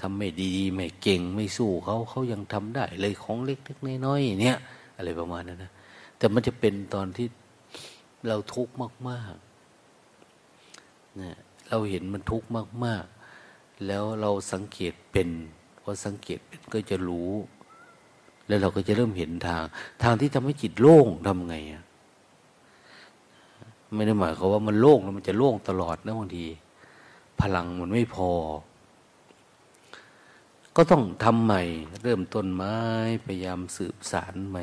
[0.00, 4.56] ทำไม่ดีไม่เก่งไม่สู้เขาเขายังทำได้เลยของเล็กๆน้อยๆเนี่ย
[4.96, 5.70] อะไรประมาณนั้นนะ
[6.18, 7.26] แต่มันจะเป็นตอนที่
[8.28, 8.74] เราทุกข์
[9.08, 11.36] มากๆเนี่ย
[11.68, 12.48] เราเห็นมันทุกข์
[12.84, 13.04] มาก
[13.44, 15.28] ๆ แล้วเราสังเกตเป็น
[15.80, 17.32] พอสังเกตเป็นก็จะรู้
[18.46, 19.62] แล้วเราก็จะเริ่มเห็นทาง
[20.02, 21.84] ทางที่ทำให้จิตโล่งทำไงอะ
[23.94, 26.46] ไม่ได้หมายความว่ามันโล่งแล้วมันจะโล่งตลอดนะบางที
[27.40, 28.30] พลังมันไม่พอ
[30.76, 31.62] ก็ต้องทำใหม่
[32.02, 32.76] เริ่มต้นไม้
[33.26, 34.62] พยายามสืบสารใหม่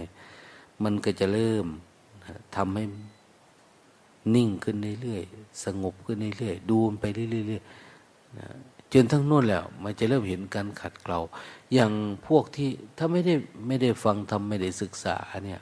[0.83, 1.65] มันก็จะเริ่ม
[2.55, 2.83] ทำให้
[4.35, 11.19] นิ่งขึ้นเรื่อยๆ สงบขึ้นเรื่อยๆ ดูมันไปเรื่อยๆจนทั้งนู้นแล้ว มันจะเริ่มเห็นการขัดเกลา
[11.73, 11.91] อย่าง
[12.27, 13.33] พวกที่ถ้าไม่ได้
[13.67, 15.61] ไม่ได้ฟังทำไม่ได้ศึกษาเนี่ย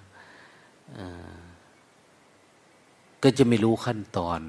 [3.23, 4.39] ก็จะไม่รู้ขั้นตอน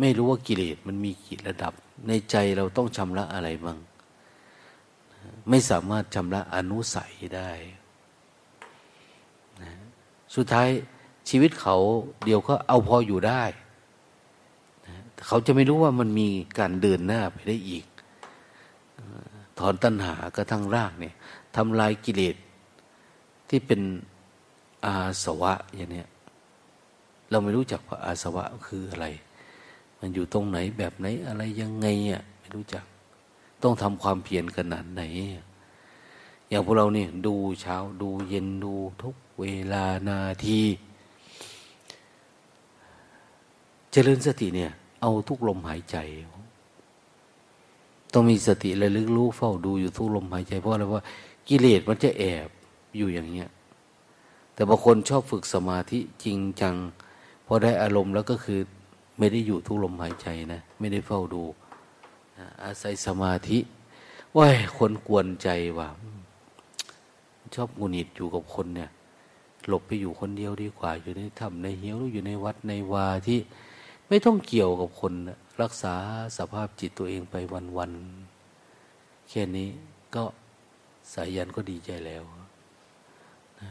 [0.00, 1.72] ไม่รู้ว่ากิเลสมันมีกี่ระดับ
[2.08, 3.78] ในใจเราต้องชำระอะไรบ้าง
[5.48, 7.50] ไม่สามารถชำระอนุสัยได้
[10.34, 10.68] สุดท้าย
[11.28, 11.76] ชีวิตเขา
[12.24, 13.42] เดียวก็เอาพออยู่ได้
[15.26, 17.84] เขาจะไม่รู้ว่ามันมีการเดินหน้าไปได้อีก
[19.58, 21.14] ถอนตัณหากระทั่งรากเนี่ย
[21.56, 22.36] ทำลายกิเลส
[23.48, 23.80] ที่เป็น
[24.84, 26.08] อาสวะอย่างเนี้ย
[27.30, 29.06] เราไม่รู้จักว่าอาสวะคืออะไร
[29.98, 32.84] มันอยู่ตรงไหนแบบไหนอะไรยังไงอะไม่รู้จัก
[33.62, 35.02] ต้องทำความเพียรขนาดไหน
[36.48, 40.60] อย่างพวกเราเนี่ยดูเช้าดูเย็นดูทุกเวลานาที
[43.92, 45.96] เจริญสติเนี่ย เอาทุกลมหายใจ
[48.12, 51.02] ต้องมีสติระลึกรู้เฝ้าดูอยู่ทุกลมหายใจ เพราะอะไรว่า
[51.48, 52.48] กิเลสมันจะแอบ
[52.96, 53.48] อยู่อย่างเงี้ย
[54.54, 56.74] แต่บางคนชอบฝึกสมาธิจริงจัง
[57.46, 58.60] พอได้อารมณ์แล้วก็คือ
[59.18, 61.42] ไม่ได้อยู่ทุกลมหายใจนะ ไม่ได้เฝ้าดู
[62.64, 63.58] อาศัยสมาธิ
[64.36, 65.88] ว้ายคนกวนใจว่า
[67.54, 68.90] ชอบงุนหิดอยู่กับคนเนี่ย
[69.68, 73.40] หลบไปอยู่คนเดียวดีกว่า อยู่ในถ้ำในเหี้ยวอยู่ในวัดในวาที่
[74.14, 75.12] ไม่ต้องเกี่ยวกับคน
[75.62, 75.94] รักษา
[76.38, 77.34] สภาพจิตตัวเองไป
[77.76, 79.68] วันๆแค่นี้
[80.14, 80.24] ก็
[81.12, 82.22] สายยันก็ดีใจแล้ว
[83.60, 83.68] นะ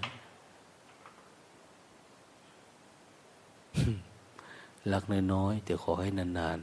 [4.94, 6.58] รักน้อยๆแต่ขอให้นาน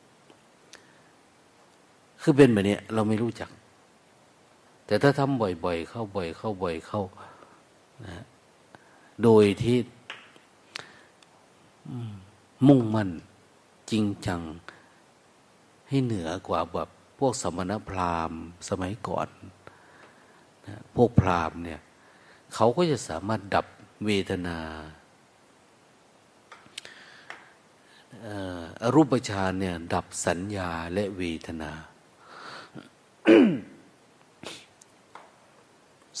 [0.00, 3.50] ๆ คือเป็นแบบนี้เราไม่รู้จัก
[4.86, 7.02] แต่ถ้าทำบ่อยๆ เข้าบ่อย เข้าบ่อยเข้า
[8.06, 8.24] นะ
[9.22, 9.78] โดยที่
[12.66, 13.10] มุ่งมั่น
[13.90, 14.40] จริงจัง
[15.88, 19.28] ให้เหนือกว่าแบบพวกสมณพราหมณ์สมัยก่อน
[20.66, 21.80] นะพวกพราหมณ์เนี่ย
[22.54, 23.66] เขาก็จะสามารถดับ
[24.04, 24.58] เวทนา
[28.24, 28.26] อ
[28.94, 31.72] รูปฌานเนี่ยดับสัญญาและเวทนา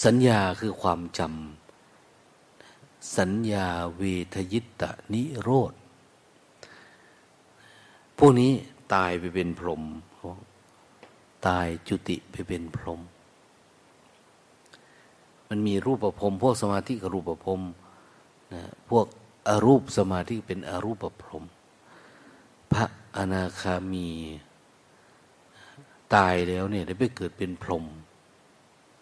[0.04, 3.66] สัญญาคือความจำสัญญา
[3.98, 4.02] เว
[4.34, 5.72] ทยิตะนิโรธ
[8.22, 8.52] พวกนี้
[8.94, 9.82] ตายไปเป็นพรหม
[11.46, 13.00] ตายจุติไปเป็นพรหม
[15.48, 17.60] มันมีรูปประพรมพวกสมาธิกับรูปประพรม
[18.52, 19.06] นะพวก
[19.48, 21.44] อรูปสมาธิเป็นอรูปประพรม
[23.16, 24.08] อนาคามี
[26.14, 27.84] ตายแล้วเนี่ยได้ไปเกิดเป็นพรหม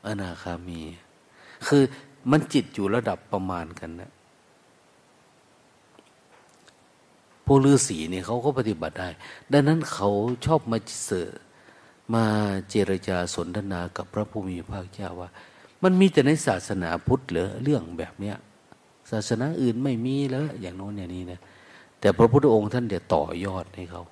[0.07, 0.81] อนาคามี
[1.67, 1.83] คือ
[2.31, 4.11] มันจิตอยู่ระดับประมาณกันนะ
[7.49, 9.09] พวกฤาษีเนี่ยเขาก็ปฏิบัติได้
[9.53, 10.09] ดังนั้นเขา
[10.47, 11.31] ชอบมาเสอ
[12.15, 12.25] มา
[12.71, 15.31] เจรจาสนทนากับพระภูมิภาคเจ้าว่า
[15.83, 18.37] มันมีแต่ในศาสนาพุทธเหรอเรื่องแบบเนี้ย
[19.11, 21.41] ศาสนาอื่นไม่มีแล้ว อย่างโน้นอย่างนี้นะ
[22.01, 24.03] แต่พระพุทธองค์ท่านเดี๋ยวต่อยอดให้เขา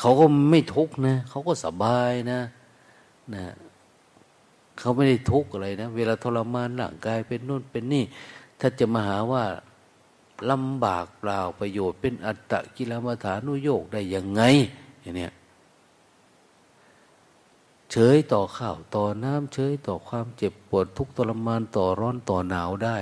[0.00, 2.40] เขาก็ไม่ทุกนะเขาก็สบายนะ
[3.34, 3.44] นะ
[4.78, 8.04] เขาไม่ได้ทุกข์อะไรนะ เวลาทรมานร่างกายเป็นนู่นเป็นนี่
[8.62, 9.44] ถ้าจะมาหาว่า
[10.50, 14.42] ลำบากเปล่าประโยชน์เป็นอัตตะกิลมัฐานุโยกได้ยังไง
[15.00, 15.32] อย่างเนี้ย
[17.90, 22.98] เฉยต่อข้าวต่อน้ำเฉยต่อความเจ็บปวดทุกทรมานต่อร้อนต่อหนาวได้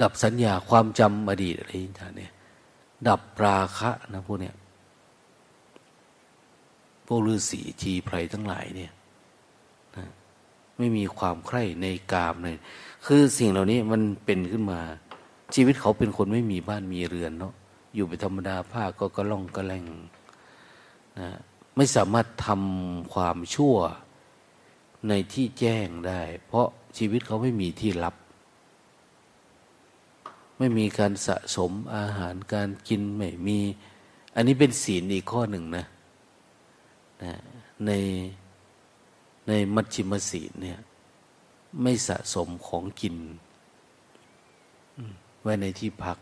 [0.00, 2.32] ดับสัญญาความจำอดีตอะไรอย่างเงี้ย
[3.08, 4.54] ดับราคะนะพวกเนี้ย
[7.06, 8.92] พวกฤาษีชีไพรทั้งหลายเนี่ย
[9.96, 10.04] นะ
[10.78, 12.58] ไม่มีความใคร่ในกามเลย
[13.06, 14.80] คือสิ่งเหล่านี้มันเป็นขึ้นมา
[15.54, 17.54] ชีวิตเขาเป็นคนไม่มีบ้านมีเรือนเนาะ
[17.94, 19.84] อยู่เป็นธรรมดาผ้าก็กระล่องกระแลง
[21.18, 21.28] นะ
[21.76, 23.76] ไม่สามารถทำความชั่ว
[25.08, 26.66] ในที่แจ้งได้ เพราะ
[26.98, 28.14] ชีวิตเขาไม่มีที่รับ
[30.58, 33.58] ไม่มีการสะสมอาหารการกินไม่มี
[34.34, 35.84] อันนี้เป็นศีลอีกข้อหนึ่งนะ
[37.22, 37.32] นะ
[37.86, 37.90] ใน
[39.48, 40.78] ในมัชฌิมศีลเนี่ย
[41.82, 43.16] ไม่สะสมของกิน
[45.42, 46.18] ไว้ในที่พัก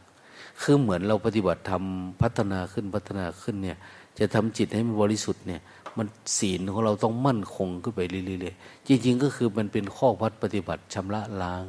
[0.60, 3.78] คือเหมือนเราปฏิบัติทำพัฒนาขึ้นพัฒนาขึ้นเนี่ย
[4.18, 5.60] จะทำจิตให้มันบริสุทธิ์เนี่ย
[5.96, 6.06] มัน
[6.38, 11.64] ศีลของเราต้องมั่นคงขึ้นไปเรื่อยๆจริง ๆ ก็คือมันเป็นข้อวัดปฏิบัติชำระล้าง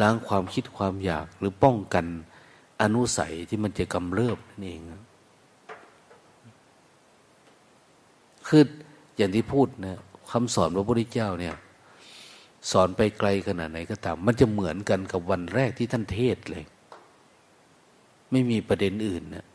[0.00, 2.06] ล้างความคิดความอยากหรือป้องกัน
[2.82, 4.82] อนุสัยที่มันจะกำเริบนั่นเอง
[8.56, 8.68] คือ
[9.16, 9.98] อย่างที่พูดนะ
[10.30, 11.54] คำสอนพระพุทธเจ้าเนี่ย
[12.70, 16.64] สอนไปไกลขนาดไหนก็ตาม มันจะเหมือนกันกับวันแรกที่ท่านเทศเลย
[18.30, 19.46] ไม่มีประเด็นอื่นนะ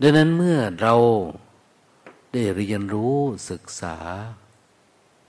[0.00, 0.94] ดังนั้นเมื่อเรา
[2.32, 3.18] ได้เรียนรู้
[3.50, 3.96] ศึกษา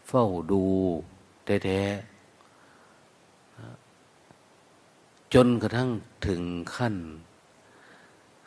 [0.07, 0.63] เฝ้าดู
[1.45, 2.14] แท้ๆ
[5.35, 5.89] จนกระทั่ง
[6.27, 6.41] ถึง
[6.75, 6.95] ขั้น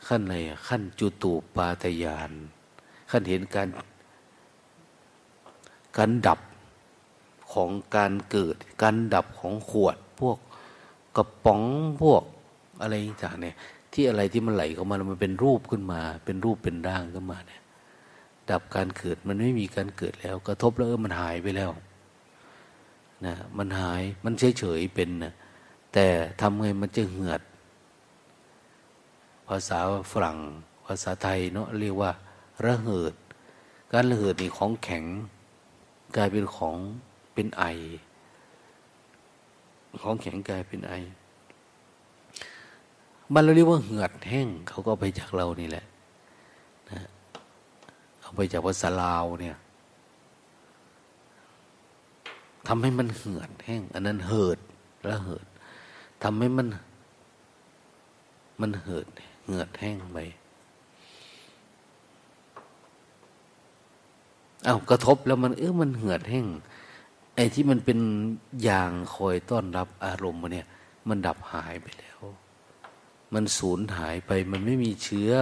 [0.09, 0.35] ขั้นอะไหน
[0.69, 2.31] ขั้นจุตูปาตยาน
[3.11, 3.69] ขั้นเห็นการ
[5.97, 6.41] การดับ
[7.53, 10.39] ของการเกิด การดับของขวดพวก
[11.17, 11.63] กระป๋อง
[12.03, 12.23] พวก
[12.83, 13.57] อะไรต่างเนี่ย
[13.93, 17.63] ที่อะไรที่มันไหลเข้ามามันเป็นรูปขึ้นมา เป็นรูปเป็นร่างขึ้นมาเนี่ย
[18.51, 21.71] ดับการเกิดมันไม่มีการเกิดแล้ว กระทบแล้วมันหายไปแล้ว
[23.27, 25.35] นะมันหายมันเฉยเฉยเป็นนะ
[25.93, 26.07] แต่
[26.41, 27.41] ทำไงมันจะเหือด
[29.49, 29.79] ภาษา
[30.13, 30.39] ฝรั่ง
[30.87, 32.11] ภาษาไทยเนาะเรียกว่า
[32.65, 33.15] ระเหิด
[33.93, 35.05] การระเหิดนี่ของแข็ง
[36.17, 36.77] กลายเป็นของ
[37.35, 37.65] เป็นไอ
[40.03, 40.93] ของแข็งกลายเป็นไอ
[43.33, 45.85] มันเราเรียกว่าเหือดแห้ง เขาก็ไปจากเรานี่แหละ
[46.91, 47.01] นะ
[48.21, 49.57] เอาไปจากภาษาลาวเนี่ย
[52.67, 54.59] ทำให้มันเหือดแห้ง อันนั้นเหิด
[55.07, 55.47] แล้วเหิด
[56.23, 56.67] ทำให้มัน
[58.61, 59.07] มันเหิด
[59.45, 60.19] เหือดแห้งไป
[64.65, 66.47] เอา้ากระทบแล้วมันเออมันเหือดแห้ง
[67.37, 67.99] ไอ้ที่มันเป็น
[68.63, 70.67] อย่างคอยต้อนรับอารมณ์มาเนี่ย
[71.09, 72.21] มันดับหายไปแล้ว
[73.35, 75.33] มันสูญหายไป มันไม่มีเชื้อ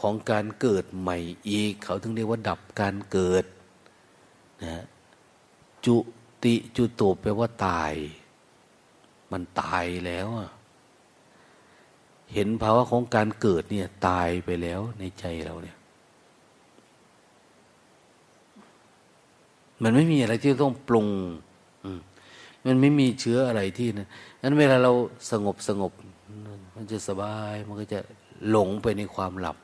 [0.00, 1.16] ของการเกิดใหม่
[1.48, 3.44] อีก เขาถึงเรียกว่า ดับการเกิด
[4.64, 4.84] นะ
[5.86, 5.96] จุ
[6.44, 7.92] ติจุตูแปลว่าตาย
[9.32, 10.28] มันตายแล้ว
[12.32, 15.76] เห็นภาวะของการเกิดเนี่ย ตายไปแล้วในใจเราเนี่ย
[19.82, 21.08] มันไม่มีอะไรที่ต้องปรุง
[22.66, 24.08] มันไม่มีเชื้ออะไรที่นะ
[24.42, 24.92] นั้นเวลาเรา
[25.30, 25.92] สงบสงบ
[26.74, 28.00] มันจะสบายมันก็จะ
[28.48, 29.56] หลงไปในความหลับ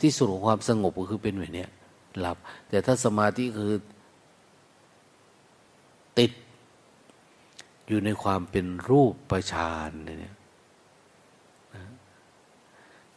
[0.00, 1.66] ที่สุดของความสงบก็คือเป็นแบบนี้
[2.20, 2.36] หลับ
[2.68, 3.72] แต่ถ้าสมาธิคือ
[6.18, 6.32] ติด
[7.88, 10.34] อยู่ในความเป็นรูปประชานเนี่ย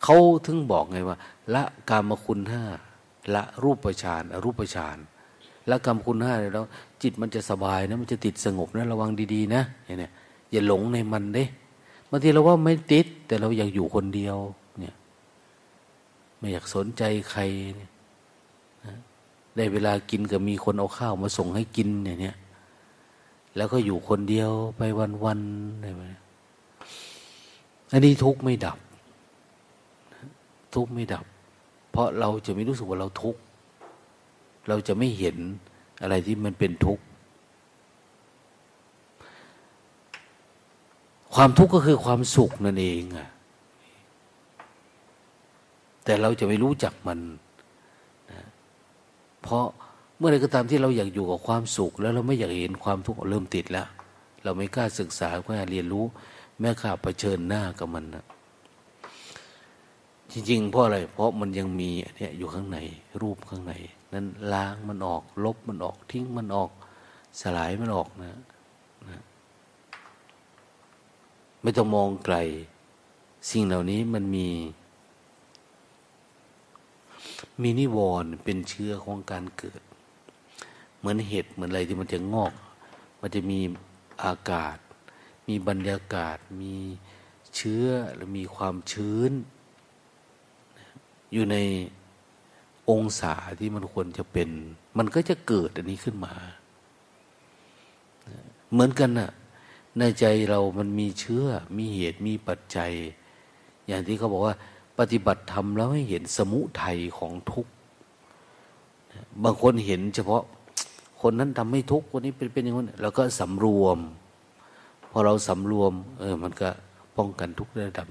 [0.03, 1.17] เขาถึงบอกไงว่า
[1.53, 2.63] ละกามคุณห้า
[3.35, 4.97] ละรูปประชานอรูปประชาน
[5.69, 6.65] ละกรรมคุณห้าแล้ว
[7.01, 10.11] จิตมันจะสบายนะมันจะติดสงบนะระวังดีๆนะเนี่ย
[10.51, 11.45] อย่าหลงในมันเด้
[12.09, 14.37] บางทีเราว่าไม่ติด แต่เราอยากอยู่คนเดียว
[14.79, 14.95] เนี่ย
[16.37, 17.41] ไม่อยากสนใจใคร
[19.55, 22.35] ได้เวลากินก็มีคนเอาข้าวมาส่งให้กินเนี่ย
[23.55, 24.81] แล้วก็อยู่คนเดียวไป
[25.25, 26.19] วันๆอะไรแบบนี้
[27.91, 28.77] อันนี้ทุกข์ไม่ดับ
[30.75, 31.25] ทุกข์ไม่ดับ
[31.91, 33.41] เพราะเราจะไม่รู้สึกว่าเราทุกข์
[34.67, 35.37] เราจะไม่เห็น
[36.01, 37.03] อะไรที่มันเป็นทุกข์
[41.35, 43.29] ความทุกข์ก็คือความสุขนั่นเองอะ
[46.05, 47.19] แต่เราจะไม่รู้จักมัน
[48.31, 48.41] นะ
[49.41, 49.65] เพราะ
[50.21, 53.87] มื่อไรก็ตามที่เราอยากอยู่กับความสุข แล้วเราไม่อยากเห็นความทุกข์เริ่มติดแล้ว
[54.43, 56.05] เราไม่กล้าศึกษาไม่กล้าเรียนรู้
[56.59, 58.25] แม้ข้าเผชิญหน้ากับมันนะ
[60.31, 62.77] จริงๆเพราะอะไร เพราะมันยังมีเนี่ยอยู่ข้างใน
[63.21, 63.73] รูปข้างใน
[64.13, 66.71] นั้นล้างมันออก ลบมันออก ทิ้งมันออก
[67.41, 68.39] สลายมันออกนะ
[69.09, 69.21] นะ
[71.61, 72.37] ไม่ต้องมองไกล
[73.49, 74.47] สิ่งเหล่านี้มันมี
[77.61, 79.81] มีนิวรณ์เป็นเชื้อของการเกิด
[81.01, 82.53] เหมือนเห็ดเหมือนอะไรที่มันจะงอก
[83.21, 83.59] มันจะมี
[84.23, 84.77] อากาศ
[85.47, 86.73] มีบรรยากาศ มี
[87.55, 87.85] เชื้อ
[88.15, 89.31] หรือมีความชื้น
[91.33, 91.57] อยู่ใน
[92.89, 94.49] องศาที่มันควรจะเป็น
[94.97, 96.33] มันก็จะเกิดอันนี้ขึ้นมา
[98.71, 99.31] เหมือนกันน่ะ
[99.97, 101.45] ในใจเรามันมีเชื้อ
[101.77, 102.91] มีเหตุ มีปัจจัย
[103.87, 104.55] อย่างที่เขาบอกว่า
[104.99, 107.71] ปฏิบัติธรรมแล้วให้เห็นสมุทัยของทุกข์
[109.43, 110.43] บางคนเห็นเฉพาะ
[111.21, 113.97] คนนั้นทำให้ทุกคนนี้เป็นเป็นอย่างนั้นแล้วก็สำรวม
[115.11, 116.69] พอเราสำรวม เออ มันก็
[117.17, 118.05] ป้องกันทุกระดับ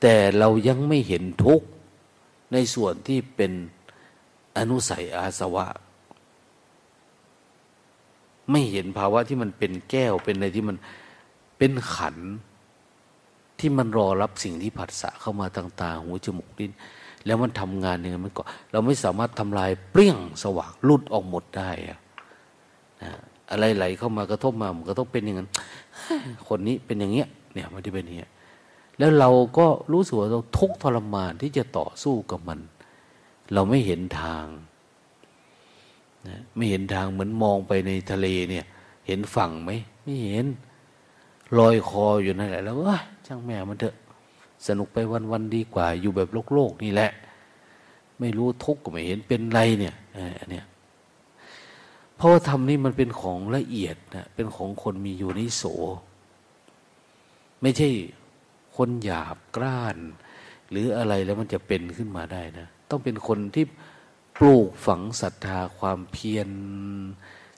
[0.00, 1.62] แต่เรายังไม่เห็นทุก
[2.52, 3.52] ในส่วนที่เป็น
[4.58, 5.66] อนุสัยอาสวะ
[8.50, 10.76] ไม่เห็นภาวะที่มันเป็นแก้วเป็นอะไรที่มัน
[11.58, 12.16] เป็นขัน
[13.58, 16.72] ที่มันรอรับสิ่งที่ผัสสะเข้ามาทางตาหูจมูกลิ้น
[17.26, 18.42] แล้วมันทำงานอย่างนั้นมันก็
[18.72, 21.98] เราไม่สามารถทำลายเปรี้ยงสว่างลุดออกหมดได้อะ
[23.02, 23.10] นะ
[23.50, 25.48] อะไรไหลเข้ามากระทบมามันก็ต้องเป็นอย่างนั้น
[26.48, 28.30] คนนี้เป็นอย่างเงี้ย เนี่ยมันที่เป็นอย่างเงี้ย
[28.98, 32.60] แล้วเราก็รู้สึกว่าเราทุกทรมานที่จะต่อสู้กับมัน
[33.54, 34.46] เราไม่เห็นทาง
[36.28, 38.64] นะไม่เห็นทางเหมือนมองไปในทะเลเนี่ย
[39.06, 39.70] เห็นฝั่งไหม
[40.02, 40.46] ไม่เห็น
[41.58, 43.96] ลอยคออยู่นั่นแหละแล้วว่าช่างแม่มันเถอะ
[44.66, 47.10] สนุกไปวันวันดีกว่า อยู่แบบโลกโลกนี่แหละ
[48.18, 49.94] ไม่รู้ทุกข์ก็ไม่เห็นเป็นไรเนี่ย
[50.38, 50.64] อันเนี้ย
[52.18, 55.62] เพราะว่าธรรมนี่มันเป็นของละเอียดนะเป็นของคนมีอยู่ในโส
[57.62, 57.88] ไม่ใช่
[58.76, 59.96] คนหยาบกร้าน
[60.70, 63.64] หรืออะไรแล้วมันจะเป็นขึ้นมาได้นะ ต้องเป็นคนที่
[64.36, 66.48] ปลูกฝังศรัทธาความเพียร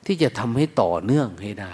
[0.06, 1.72] ที่จะทำให้ต่อเนื่องให้ได้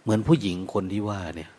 [0.00, 1.50] เหมือนผู้หญิงคนที่ว่าเนี่ย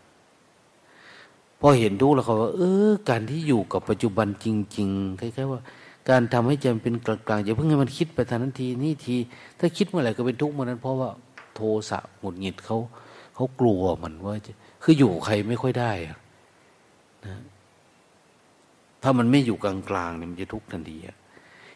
[1.59, 4.45] พอเห็นทุกข์แล้วเขาว่า เออ การที่อยู่กับปัจจุบันจ
[4.77, 5.61] ริง ๆ คล้ายๆว่า
[6.09, 9.15] การทำให้ใจมันเป็นกลางๆอย่าเพิ่งให้มันคิดไปทางนั้นทีนี่ที
[9.59, 11.09] ถ้าคิดเมื่อไหร่ก็เป็นทุกข์เมื่อนั้น เพราะว่า
[11.55, 12.77] โทสะหงุดหงิดเขา
[13.35, 14.33] เขากลัวมันว่า
[14.83, 16.19] คืออยู่ใครไม่ค่อยได้นะ
[19.03, 19.75] ถ้ามันไม่อยู่กลา
[20.09, 21.15] งๆเนี่ยมันจะทุกข์ทันทีอะ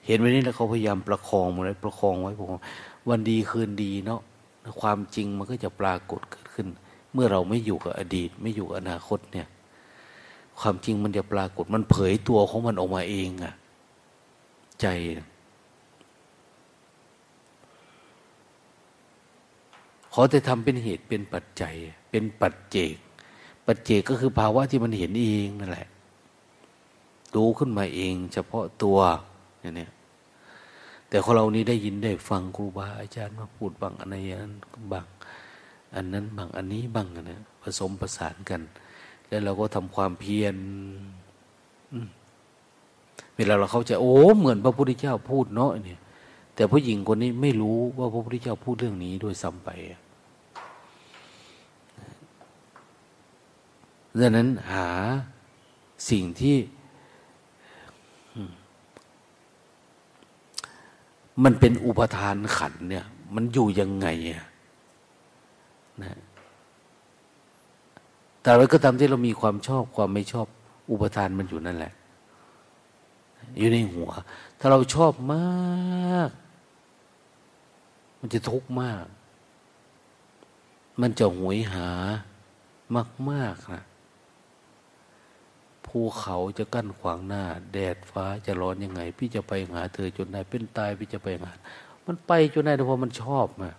[0.06, 2.48] เห็นไว้นี่แล้วเขาพยายามประคองมันไว้ประคองไว้ผม
[3.10, 4.22] วันดีคืนดีเนาะ
[4.82, 6.68] ความจริงมันก็จะปรากฏเกิดขึ้น
[7.14, 9.48] เมื่อเราไม่อยู่กับอดีต ไม่อยู่อนาคตเนี่ย
[10.60, 13.54] ความจริงมันจะปรากฏมันเผยตัวของมันออกมาเองอะ
[14.82, 14.88] ใจ
[20.14, 21.76] ขอแต่ทำเป็นเหตุเป็นปัจจัย
[22.10, 22.96] เป็นปัจเจก
[23.66, 25.88] ปัจเจกก็คือภาวะที่มันเห็นเองนั่นแหละ
[27.36, 28.98] ดูขึ้นมาเอง เฉพาะตัว
[29.60, 29.92] เนี่ย
[31.10, 34.54] แต่ของเรานี้ได้ยินได้ฟังครูบาอาจารย์มาพูดบางอะไรนั้น
[34.92, 35.06] บาง
[35.96, 38.62] อันนั้นบางอันนี้บางนะผสมประสานกัน
[39.28, 40.56] แล้วเราก็ทำความเพียร
[43.36, 46.00] เวลาเราเข้าใจโอ้เหมือนพระพุทธเจ้าพูดเนาะเนี่ย
[46.56, 49.70] แต่ผู้หญิงคนนี้ไม่รู้ว่าพระพุทธเจ้าพูดเรื่องนี้โดยซ้ำไป
[54.20, 54.88] ดังนั้นหา
[56.10, 56.58] สิ่งที่
[61.44, 63.06] มันเป็นอุปทานขันเนี่ย
[63.36, 64.46] มันอยู่ยังไงอะ
[66.04, 66.20] นะ
[68.42, 70.48] แต่เราก็ตามที่เรามีความชอบความไม่ชอบ
[70.92, 71.94] อุปทานมันอยู่นั่นแหละ
[73.58, 74.10] อยู่ในหัว
[74.60, 76.30] ถ้าเราชอบมาก
[78.20, 79.06] มันจะทุกข์มาก
[81.02, 81.90] มันจะหวยหา
[83.32, 83.84] มากๆนะ
[85.86, 87.44] ภูเขาจะกั้นขวางหน้า
[87.74, 91.52] แดดฟ้าจะร้อนยังไง พี่จะไปหาเธอจนได้เป็นตายพี่จะไปหา
[92.06, 93.72] มันไปจนได้เพราะมันชอบมา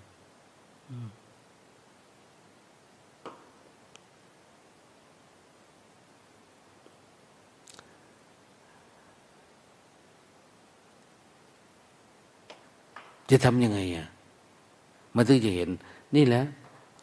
[13.30, 14.08] จะทำยังไงอะ
[15.14, 15.70] มันถึงจะเห็น
[16.16, 16.42] นี่แหละ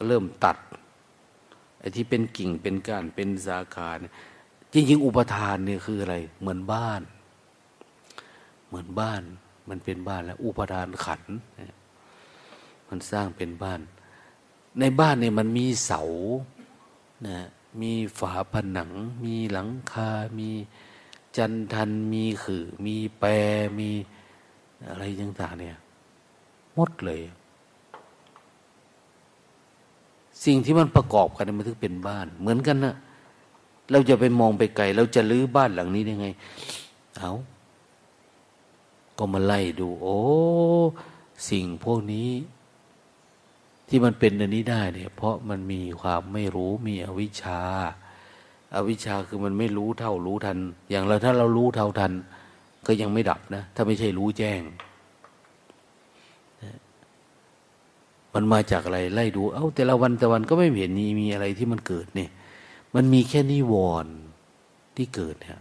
[0.06, 0.56] เริ่มตัด
[1.78, 4.12] ไอ้ที่เป็นกิ่งเป็นก้านเป็นสาขาเนี่ย
[4.72, 7.02] จริงๆอุปทานเนี่ยคืออะไร เหมือนบ้าน
[8.68, 9.22] เหมือนบ้าน
[9.68, 11.22] มันเป็นบ้านแล้ว อุปทานขัน
[12.88, 13.80] มันสร้างเป็นบ้าน
[14.80, 16.00] ในบ้านเนี่ยมันมีเสา
[17.26, 17.38] นะ
[17.80, 18.90] มีฝาผนัง
[19.24, 20.50] มีหลังคา มี
[21.36, 23.30] จันทัน มีขือมีแปร
[23.78, 23.90] มี
[24.88, 25.76] อะไรต่างๆเนี่ย
[26.76, 27.22] หมดเลย
[30.44, 32.94] สิ่งที่มันประกอบกันมันถึงเป็นบ้าน เหมือนกันนะ
[33.90, 36.28] เราจะไปมองไปไกลเราจะลื้อบ้านหลังนี้ได้ไง
[37.18, 37.32] เอา
[39.18, 40.18] ก็มาไล่ดู โอ้
[41.50, 42.30] สิ่งพวกนี้
[43.88, 47.60] ที่มันเป็นอันนี้ได้เนี่ย เพราะมันมีความไม่รู้มีอวิชชา
[48.74, 50.58] อาวิชชาคือมันไม่รู้เท่ารู้ทัน
[50.90, 52.12] อย่างเราถ้าเรารู้เท่าทัน
[52.86, 54.60] ก็ยังไม่ดับนะ ถ้าไม่ใช่รู้แจ้ง
[58.36, 62.30] มันมาจากอะไรไล่ดู เอา้าแต่ละวันแต่วันก็ไม่เห็นมีมีอะไรที่มันเกิดเนี่ย
[62.94, 63.74] มันมีแค่นิว
[64.04, 64.14] รณ์
[64.96, 65.60] ที่เกิดเนี่ย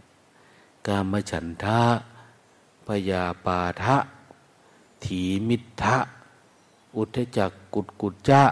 [0.88, 1.82] กามฉันทะ
[2.88, 3.97] พยาปาทะ
[5.03, 5.97] ถีมิทะ
[6.95, 8.43] อุทจักกุดกุจจะ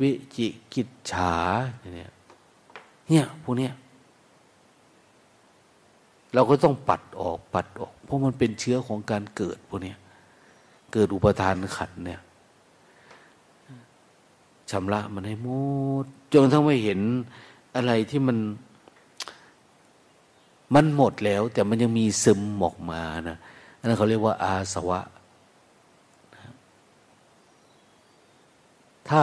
[0.00, 1.34] วิจิกิจฉา
[1.96, 2.12] เนี่ย
[3.08, 3.72] เนี่ยพวกเนี้ย
[6.34, 9.98] เราก็ต้องปัดออกปัดออก เพราะมันเป็นเชื้อของการเกิดพวกเนี้ย
[10.94, 12.20] เกิดอุปทานขันเนี่ย
[14.70, 15.48] ชำระมันให้หม
[16.04, 17.00] ดจนทั้งไม่เห็น
[17.76, 18.38] อะไรที่มัน
[20.74, 23.38] มันหมดแล้ว แต่มันยังมีซึมออกมานะ
[23.78, 25.00] อันนั้นเขาเรียกว่าอาสวะ
[29.08, 29.22] ถ้า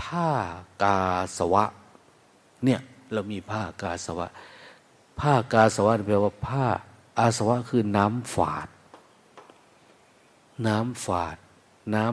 [0.00, 0.28] ผ้า
[0.82, 1.00] กา
[1.36, 1.64] สวะ
[2.64, 2.80] เนี่ย
[3.12, 4.26] เรามีผ้ากาสวะ
[5.20, 6.64] ผ้ากาสวะแปลว่าผ้า
[7.18, 8.68] อาสวะคือน้ำฝาด
[10.66, 11.36] น้ำฝาด
[11.94, 12.04] น้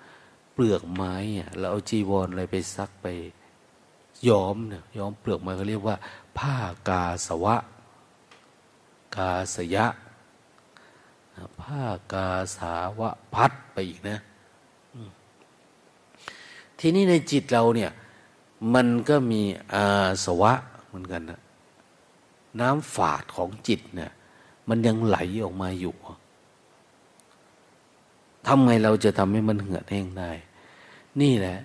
[0.00, 3.06] ำเปลือกไม้อะเราเอาจีวรอะไรไปซักไป
[4.28, 5.96] ย้อมเนี่ยย้อมเปลือกไม้เขาเรียกว่า
[6.38, 6.54] ผ้า
[6.88, 7.56] กาสวะ
[9.16, 9.86] กาสยะ
[11.62, 11.80] ผ้า
[12.12, 14.18] กาสาวะพัดไปอีกนะ
[16.78, 17.90] ทีนี้ในจิตเราเนี่ย
[18.74, 19.42] มันก็มี
[19.74, 20.52] อาสวะ
[20.86, 21.40] เหมือนกันนะ
[22.60, 24.10] น้ำฝาดของจิตเนี่ย
[24.68, 25.94] มันยังไหลออกมาอยู่
[28.46, 30.30] ทำไงเราจะทำให้มันเหือดแห้งได้
[31.20, 31.58] นี่แหละ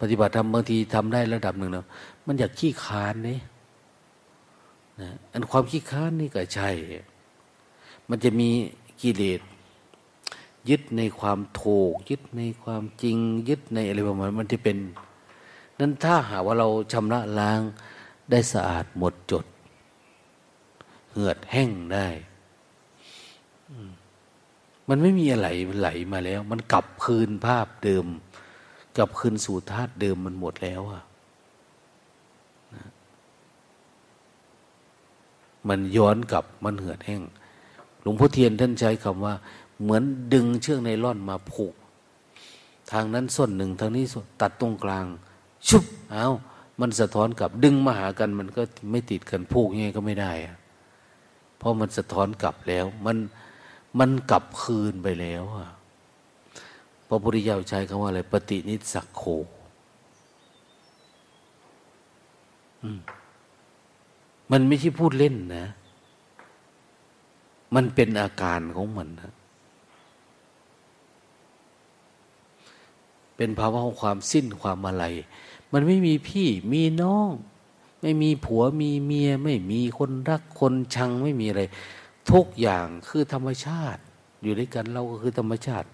[0.00, 1.86] ปฏิบัติธรรมบางทีทำได้ระดับหนึ่งเนาะ
[2.26, 3.38] มันอยากขี้คานนี่
[5.00, 6.70] นะอันความขี้ค้านนี่ก็ใช่
[8.08, 8.48] มันจะมี
[9.02, 9.40] กิเลส
[10.68, 13.16] ยึดในความถูก ยึดในความจริง
[13.48, 14.76] ยึดในอะไรประมาณมันจะเป็น
[15.78, 17.60] นั้นถ้าหาว่าเราชำระล้าง
[18.30, 19.44] ได้สะอาดหมดจด
[21.12, 22.08] เหือดแห้งได้
[24.94, 28.06] มันไม่มีอะไรไหลมาแล้ว มันกลับคืนภาพเดิม
[28.96, 31.02] กลับคืนสู่ธาตุเดิมมันหมดแล้วอะ
[35.68, 37.22] มันย้อนกลับมันเหือดแห้ง
[38.02, 39.34] หลวงพ่อเทียนท่านใช้คำว่า
[39.82, 40.02] เหมือน
[40.34, 41.74] ดึงเชือกไนล่อนมาผูก
[42.92, 45.06] ทางนั้นส่วนหนึ่งทางนี้ส่วนตัดตรงกลาง
[45.68, 46.26] ชุบเอา
[46.80, 50.56] มันสะท้อนกลับ ดึงมาหากันมันก็ไม่ติดกันพูกยังไงก็ไม่ได้อะ
[51.58, 53.16] เพราะมันสะท้อนกลับแล้ว มัน
[53.98, 55.68] มันกลับคืนไปแล้วอะ
[57.08, 59.22] พระพุทธเจ้าใช้คำว่าอะไร ปฏินิสักโค
[64.50, 65.66] มันไม่ใช่พูดเล่นนะ
[67.74, 69.32] มันเป็นอาการของมันนะ
[73.36, 75.04] เป็นภาวะของความสิ้นความอะไร
[75.72, 77.30] มันไม่มีพี่มีน้อง
[78.00, 81.62] ไม่มีผัวมีเมีย ไม่มีคนรักคนชังไม่มีอะไร
[82.30, 84.00] ทุกอย่างคือธรรมชาติ
[84.42, 85.88] อยู่ด้วยกันเราก็คือธรรมชาติ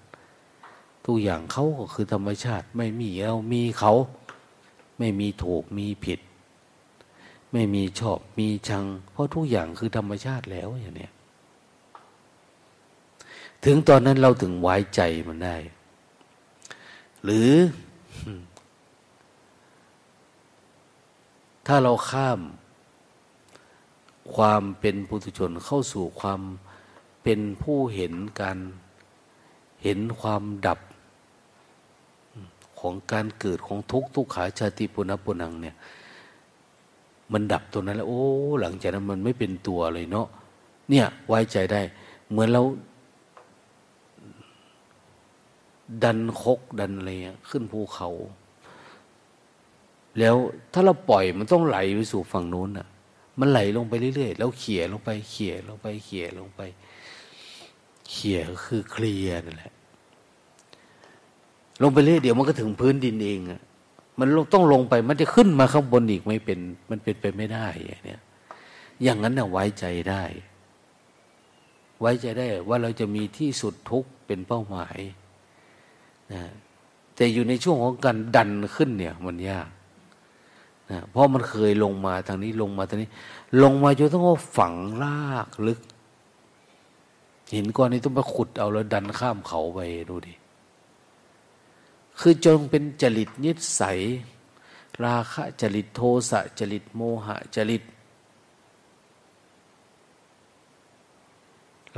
[1.07, 3.93] ทุกอย่างเขาก็คือธรรมชาติ ไม่มีเรามีเขา
[4.99, 6.20] ไม่มีถูกมีผิด
[7.53, 11.09] ไม่มีชอบมีชัง เพราะทุกอย่างคือธรรมชาติแล้วอย่างนี้
[13.64, 15.57] ถึงตอนนั้นเราถึงไว้ใจมันได้
[17.24, 17.53] หรือ
[21.66, 22.41] ถ้าเราข้าม
[24.35, 26.41] ความเป็นปุถุชนเข้าสู่ความ
[27.22, 28.59] เป็นผู้เห็นการ
[29.83, 30.81] เห็นความดับ
[32.81, 35.76] ของการเกิดของทุกทุกขาชาติปุณปุนังเนี่ย
[37.33, 38.22] มันดับตัวนั้นแล้ว โอ้
[38.61, 40.26] หลังจากนั้นมันไม่เป็นตัวเลยเนาะ
[40.91, 41.81] เนี่ยไว้ใจได้
[42.31, 42.62] เหมือนเรา
[46.05, 47.11] ดันคกดันอะไร
[47.49, 48.09] ขึ้นภูเขา
[50.18, 50.37] แล้ว
[50.72, 52.89] ถ้าเราปล่อยมันต้องไหลไปสู่ฝั่งนู้นอะ
[53.41, 56.61] มันไหลลงไปเรื่อยๆ แล้วเขี่ยลงไปเขี่ยลงไปเขี่ยลงไป
[58.11, 59.72] เขี่ยคือเคลียนั่นแหละ
[61.82, 63.61] ลงไปเรื่อยเดี๋ยวมันก็ถึงพื้นดินเองอะ
[64.18, 66.59] มันต้องลงไปมันจะขึ้นมาข้างบนอีกไม่เป็น
[66.91, 68.20] มันเป็นไปไม่ได้อย่างเนี้ย
[69.03, 70.22] อย่างนั้นน่ะไว้ใจได้
[72.01, 74.99] ไว้ใจได้ว่าเราจะมีที่สุดทุกเป็นเป้าหมาย
[76.32, 76.43] นะ
[77.16, 79.68] แต่อยู่ในช่วงของการดันขึ้นเนี่ย มันยาก
[80.91, 83.11] นะเพราะมันเคยลงมาทางนี้ลงมาทางนี้
[83.62, 84.24] ลงมาจนต้อง
[84.57, 85.80] ฝังลากลึก
[87.53, 89.78] เห็นก่อนนี้ต้องมาขุดเอาแล้วดันข้ามเขาไป
[90.09, 90.34] ดูดิ
[92.20, 93.99] คือจงเป็นจริตนิสัย
[95.05, 97.82] ราคะจริตโทสะจริตโมหะจริต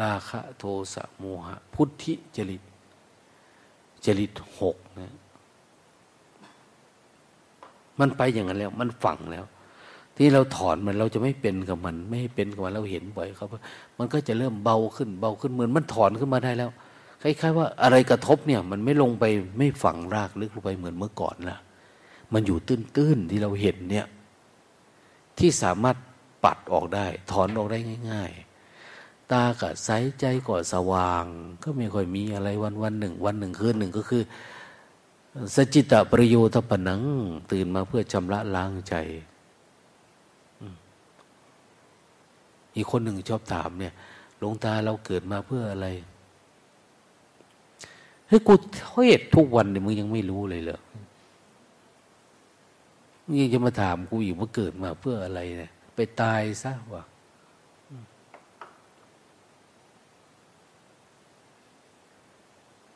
[0.03, 0.64] ราคะโท
[0.95, 2.62] สะโมหะ พุทธิจริต
[4.05, 5.14] จริตหกนะ
[8.01, 9.44] มันไปอย่างนั้นแล้ว มันฝังแล้ว
[10.16, 13.48] ที่เราถอนมันเราจะไม่เป็นกับมัน ไม่ให้เป็นกับมันเราเห็นบ่อยครับ
[13.98, 16.70] มันก็จะเริ่มเบาขึ้นเบาขึ้นเหมือนมันถอนขึ้นมาได้แล้ว
[17.22, 19.24] คล้ายๆว่าอะไรกระทบเนี่ย มันไม่ลงไป
[19.59, 21.59] ไม่ฝังรากลึกลงไปเหมือนเมื่อก่อนละ
[22.32, 24.07] มันอยู่ตื้นๆที่เราเห็นเนี่ย
[25.38, 25.96] ที่สามารถ
[26.44, 27.78] ปัดออกได้ ถอนออกได้
[28.11, 28.30] ง่าย
[28.80, 29.90] ๆ ตากับใส
[30.20, 31.24] ใจก็สว่าง
[31.62, 34.22] ก็ไม่ค่อยมีอะไรวันวันหนึ่ง วันหนึ่งคืนหนึ่งก็คือ
[35.55, 37.03] สจิตะประโยชน์ปนัง
[37.51, 38.95] ตื่นมาเพื่อชำระล้างใจ
[42.74, 43.95] อีกคนหนึ่งชอบถามเนี่ย
[44.39, 45.89] หลวงตาเราเกิดมาเพื่ออะไร
[48.28, 48.83] เฮ้ยกูเท
[49.18, 50.81] ศทุกวันเนี่ยมึงยังไม่รู้เลยเหรอ
[53.24, 57.03] มึงยังจะมาถามกูอยู่ว่าเกิดมาเพื่ออะไรเนี่ยไปตายซะวะ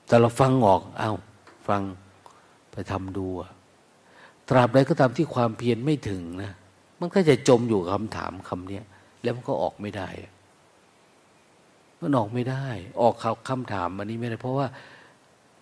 [0.07, 1.13] แต่เราฟังออก เอา้า
[1.69, 1.83] ฟัง
[2.75, 3.51] ไปทำดูอะ
[4.49, 6.53] ตราบใดก็ตามที่ความเพียรไม่ถึงนะ
[7.01, 8.81] มันก็จะจมอยู่คำถามคำนี้
[9.23, 10.09] แล้วมันก็ออกไม่ได้
[12.01, 12.67] มันออกไม่ได้
[13.03, 13.15] ออก
[13.49, 14.67] คำถามอันนี้ไม่ได้ เพราะว่า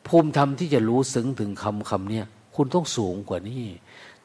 [0.07, 3.65] ภูมิธรรมที่จะรู้ซึ้งถึงคำคำเนี้ยคุณต้องสูงกว่านี้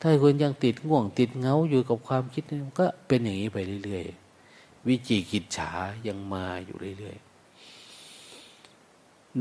[0.01, 5.71] ถ้าคุณยังติดง่วงติดเงาอยู่กับความคิดนี่ก็เป็นอย่างนี้ไปเรื่อยๆ วิจิกิจฉา
[6.07, 7.26] ยังมาอยู่เรื่อยๆ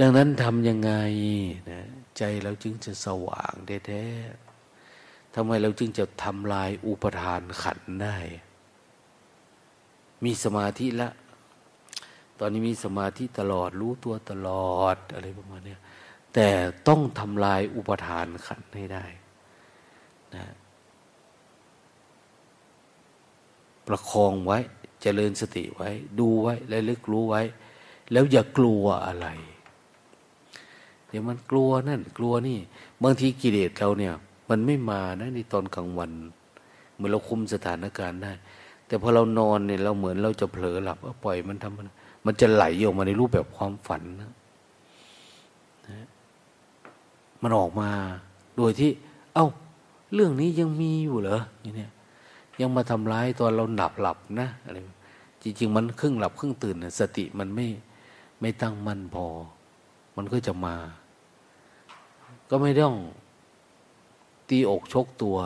[0.00, 0.92] ดังนั้นทำยังไง
[1.70, 1.80] นะ
[2.18, 3.54] ใจเราจึงจะสว่าง
[3.86, 8.16] แท้ๆทำไมเราจึงจะทำลายอุปทานขันได้
[10.24, 11.10] มีสมาธิละ
[12.38, 15.76] ตอนนี้มีสมาธิตลอดรู้ตัวตลอดอะไรประมาณนี้
[16.34, 16.48] แต่
[16.88, 19.04] ต้องทำลายอุปทานขันให้ได้
[20.34, 20.44] นะ
[23.86, 25.90] ประคองไว้จเจริญสติไว้
[26.20, 27.42] ดูไว้และลึกรู้ไว้
[28.12, 29.28] แล้วอย่ากลัวอะไร
[31.16, 32.58] ดี๋ยวมันกลัวนั่น กลัวนี่
[33.02, 34.12] บางทีกิเลสเราเนี่ย
[34.50, 36.10] มันไม่มานะในตอนกลางวัน
[36.94, 38.32] เหมื่อเราคุมสถานการณ์ได้
[38.86, 41.88] แต่พอเรานอนเนี่ยเราเหมือนเราจะเผลอหลับปล่อยมันทำมัน
[42.26, 44.32] มันจะไหลออกมาในรูปแบบความฝันนะ
[45.86, 46.06] นะ
[47.42, 47.90] มันออกมา
[48.56, 48.90] โดยที่
[49.34, 49.46] เอา้า
[50.14, 51.90] เรื่องนี้ยังมีอยู่เหรอนี่เนี่ย
[52.60, 54.76] ยังมาทำร้ายตอนเราหลับหลับนะอะไร
[55.42, 57.66] จริง ๆ มันครึ่งหลับครึ่งตื่นสติมันไม่
[58.40, 59.26] ไม่ตั้งมั่นพอ
[60.16, 60.74] มันก็จะมา
[62.50, 62.94] ก็ไม่ต้อง
[64.48, 65.36] ตีอกชกตัว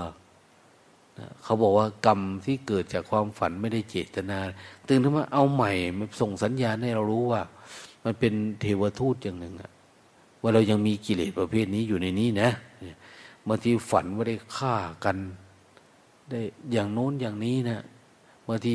[1.42, 4.38] เขาบอกว่ากรรมที่เกิดจากความฝันไม่ได้เจตนา
[4.88, 7.42] ตื่นขึ้นมาเอาใหม่มันส่งสัญญาณให้เรารู้ว่า
[8.04, 9.70] มันเป็นเทวทูตอย่างหนึ่งอะ
[10.42, 12.50] ว่าเรายังมีกิเลสประเภทนี้อยู่ในนี้นะ
[13.48, 14.74] บางทีฝันว่าได้ฆ่า
[15.04, 15.16] กัน
[16.30, 16.40] ได้
[16.72, 17.80] อย่างโน้นอย่างนี้นะ
[18.46, 18.74] บางที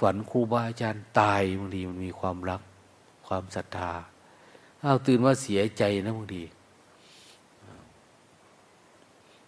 [0.00, 2.60] ฝันครูบาอาจารย์ตายบางทีมันมีความรัก
[3.26, 3.92] ความศรัทธา
[4.80, 6.42] เอาตื่นว่าเสียใจนะบางที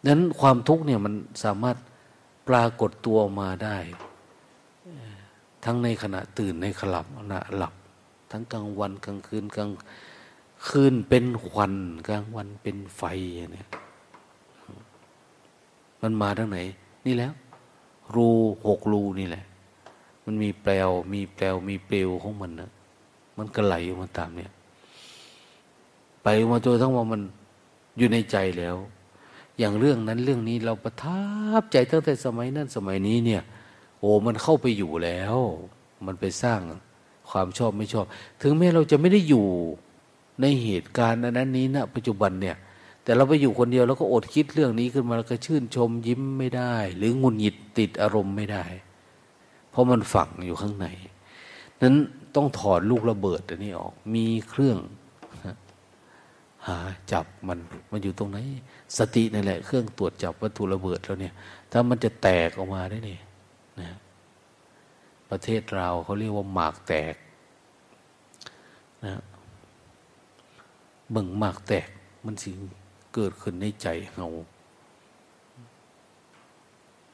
[0.07, 1.77] นั้นความทุกข์เนี่ยมันสามารถ
[2.49, 3.77] ปรากฏตัวมาได้
[5.65, 7.75] ทั้งในขณะตื่นในขลับขณะหลับ
[8.31, 9.71] ทั้งกลางวันกลางคืนกลาง
[10.69, 11.75] คืนเป็นควัน
[12.09, 13.03] กลางวันเป็นไฟ
[13.53, 13.69] เนี่ย
[16.03, 16.59] มันมาทั้งไหน
[17.07, 17.33] นี่แล้ว
[18.15, 18.29] รู
[18.69, 19.45] หกรูนี่แหละ
[20.25, 22.71] มันมีแปลวมีแปลวมีเปลวของมันนะ
[23.39, 24.53] มันก็ไหลออกมาตามเนี่ย
[26.23, 27.21] ไปมาจนทั้งว่ามัน
[27.99, 28.77] อยู่ในใจแล้ว
[29.61, 31.23] อย่างเรื่องนั้นเรื่องนี้เราประทั
[31.61, 33.43] บใจตั้งแต่สมัยนั้นสมัยนี้เนี่ย
[34.01, 35.37] โอ้มันเข้าไปอยู่แล้ว
[36.07, 36.61] มันไปสร้าง
[37.31, 38.05] ความชอบไม่ชอบ
[38.43, 39.47] ถึงแม้เราจะไม่ได้อยู่
[40.41, 42.57] ในเหตุการณ์นั้นนี้นะปัจจุบันเนี่ย
[43.03, 48.65] แต่เราไปอยู่คนเดียวแล้วก็อดคิดเรื่องนี้ขึ้นมาแล้วก็ชื่นชมยิ้มไม่ได้ หรืองุนหงิดติดอารมณ์ไม่ได้
[49.71, 50.87] เพราะมันฝังอยู่ข้างใน
[51.83, 51.95] นั้น
[52.37, 54.79] ต้องถอดลูกระเบิดอันนี้ออก มีเครื่อง
[56.67, 56.79] หา
[57.13, 57.59] จับมัน
[57.91, 58.39] มันอยู่ตรงไหน
[58.99, 61.35] สตินั่นแหละ เครื่องตรวจจับวัตถุระเบิดแล้วเนี่ย
[61.73, 63.21] ถ้ามันจะแตกออกมาได้เนี่ย
[63.81, 63.91] นะ
[65.31, 67.15] ประเทศเราเขาเรียกว่าหมากแตก
[69.05, 69.15] นะ
[71.13, 71.89] เบิ่งมากแตก
[72.25, 72.51] มันสิ
[73.15, 74.27] เกิดขึ้นในใจเฮา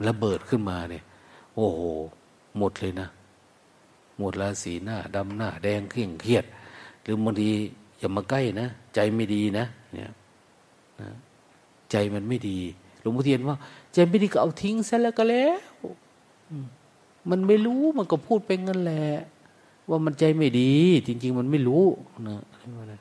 [0.08, 1.04] ระเบิดขึ้นมาเนี่ย
[1.54, 1.80] โอ้โห
[2.58, 3.08] หมดเลยนะ
[4.18, 6.44] หมดราศีหน้าดำหน้า แดงเคร่งเครียด
[7.02, 7.50] หรือบางที
[7.98, 9.64] อย่ามาใกล้นะ ใจไม่ดีนะ
[9.94, 10.10] เนี่ย
[11.00, 11.08] นะ
[11.90, 12.58] ใจมันไม่ดี
[13.00, 13.56] หลวงพ่อเทียนว่า
[13.92, 15.60] ใจไม่ดีก็เอาทิ้งซะแล้วก็แล้ว
[17.30, 19.06] มันไม่รู้มันก็พูดไปงั้นแหละ
[19.88, 20.72] ว่ามันใจไม่ดี
[21.06, 21.84] จริง ๆ มันไม่รู้
[22.28, 23.00] นะ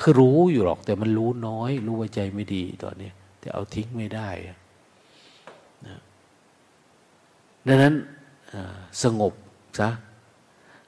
[0.00, 3.10] คือรู้อยู่หรอก แต่มันรู้น้อย รู้ว่าใจไม่ดีตอนนี้
[3.40, 4.28] แต่เอาทิ้งไม่ได้
[5.86, 5.98] นะ
[7.66, 7.94] ดังนั้น
[9.02, 9.32] สงบ
[9.78, 9.88] ซะ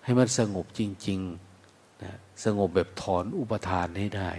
[0.04, 2.12] ให้มันสงบจริงๆนะ
[2.44, 4.30] สงบแบบถอนอุปทานให้ได้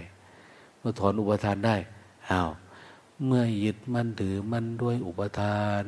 [0.78, 1.76] เมื่อถอนอุปทานได้
[2.30, 2.50] อ้าว
[3.24, 5.82] เมื่อยึดมันถือมันด้วยอุปทาน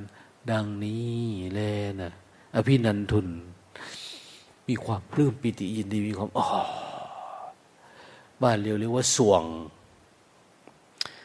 [0.51, 1.16] ดังนี้
[1.55, 1.61] แล
[2.01, 2.12] นะ
[2.55, 3.29] อภินันทุน
[4.68, 6.47] มีความปลื้มปิติยินดีมีความอ๋อ
[8.43, 9.45] บ้านเรียวเรียกว่าสวง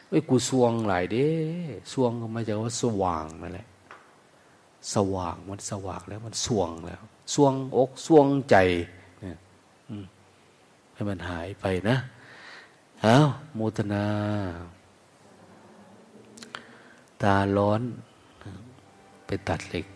[0.08, 1.28] ไอ้กูสวงหลายเด้
[1.92, 3.66] สวงก็มาจากว่าสว่างนั่นแหละ
[4.94, 7.02] สว่างมันสว่างแล้วมันสวงแล้ว
[7.34, 8.56] สวงอกสวงใจ
[9.20, 9.36] เนี่ย
[10.94, 11.96] ให้มันหายไปนะ
[13.02, 13.16] เอา
[13.54, 14.04] โมทนา
[17.24, 17.80] ตาร้อน
[19.26, 19.86] ไปตัดเหล็ก